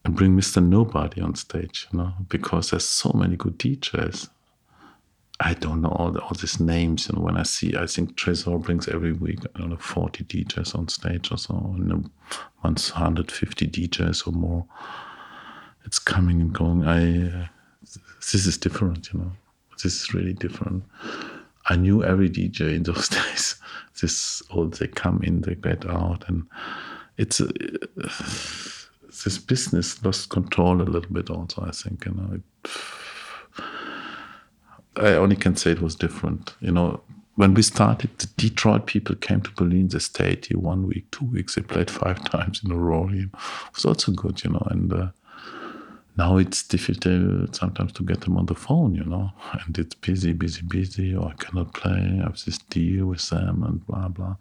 [0.07, 0.65] and bring Mr.
[0.65, 4.29] Nobody on stage, you know, because there's so many good DJs.
[5.41, 8.15] I don't know all, the, all these names, you know, when I see, I think
[8.15, 12.09] Tresor brings every week, I don't know, 40 DJs on stage or so, and
[12.63, 14.65] month 150 DJs or more.
[15.85, 16.85] It's coming and going.
[16.85, 17.47] I, uh,
[18.31, 19.31] this is different, you know,
[19.83, 20.83] this is really different.
[21.69, 23.55] I knew every DJ in those days.
[24.01, 26.47] This, all they come in, they get out, and
[27.17, 27.41] it's,
[29.23, 32.41] this business lost control a little bit also i think you know it,
[34.95, 37.01] i only can say it was different you know
[37.35, 41.25] when we started the detroit people came to berlin they stayed here one week two
[41.25, 43.29] weeks they played five times in a row it
[43.73, 45.07] was also good you know and uh,
[46.17, 49.31] now it's difficult uh, sometimes to get them on the phone you know
[49.65, 53.63] and it's busy busy busy or i cannot play i have this deal with them
[53.63, 54.35] and blah blah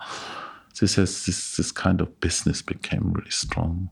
[0.80, 3.90] this has this, this kind of business became really strong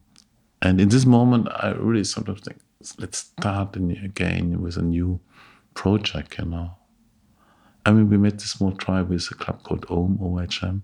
[0.64, 2.58] and in this moment, I really sometimes think,
[2.98, 5.20] let's start again with a new
[5.74, 6.70] project, you know.
[7.84, 10.80] I mean, we made this small try with a club called OM, OHM,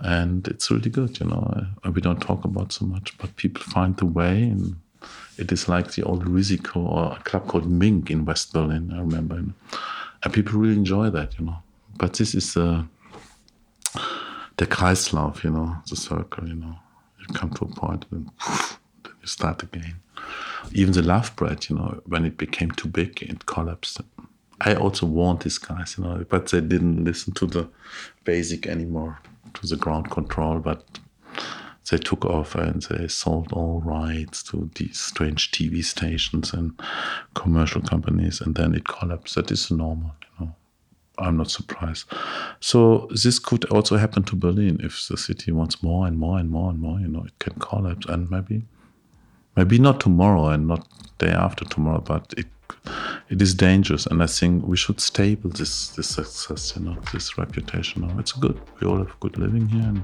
[0.00, 1.64] and it's really good, you know.
[1.92, 4.80] We don't talk about so much, but people find the way, and
[5.36, 9.00] it is like the old Risiko or a club called Mink in West Berlin, I
[9.00, 9.36] remember.
[9.36, 11.58] And people really enjoy that, you know.
[11.96, 12.84] But this is uh,
[14.56, 16.76] the Kreislauf, you know, the circle, you know.
[17.20, 18.30] You come to a point and
[19.20, 19.96] you start again.
[20.72, 24.00] Even the Love Parade, you know, when it became too big, it collapsed.
[24.60, 27.68] I also warned these guys, you know, but they didn't listen to the
[28.24, 29.18] basic anymore,
[29.54, 30.84] to the ground control, but
[31.90, 36.72] they took off and they sold all rights to these strange TV stations and
[37.34, 39.34] commercial companies, and then it collapsed.
[39.34, 40.54] That is normal, you know.
[41.18, 42.06] I'm not surprised.
[42.60, 46.50] So this could also happen to Berlin if the city wants more and more and
[46.50, 46.98] more and more.
[46.98, 48.64] You know, it can collapse, and maybe,
[49.56, 52.46] maybe not tomorrow and not day after tomorrow, but it
[53.28, 54.06] it is dangerous.
[54.06, 56.74] And I think we should stable this this success.
[56.76, 58.02] You know, this reputation.
[58.02, 58.60] Now it's good.
[58.80, 60.02] We all have good living here, and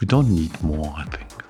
[0.00, 0.94] we don't need more.
[0.96, 1.45] I think.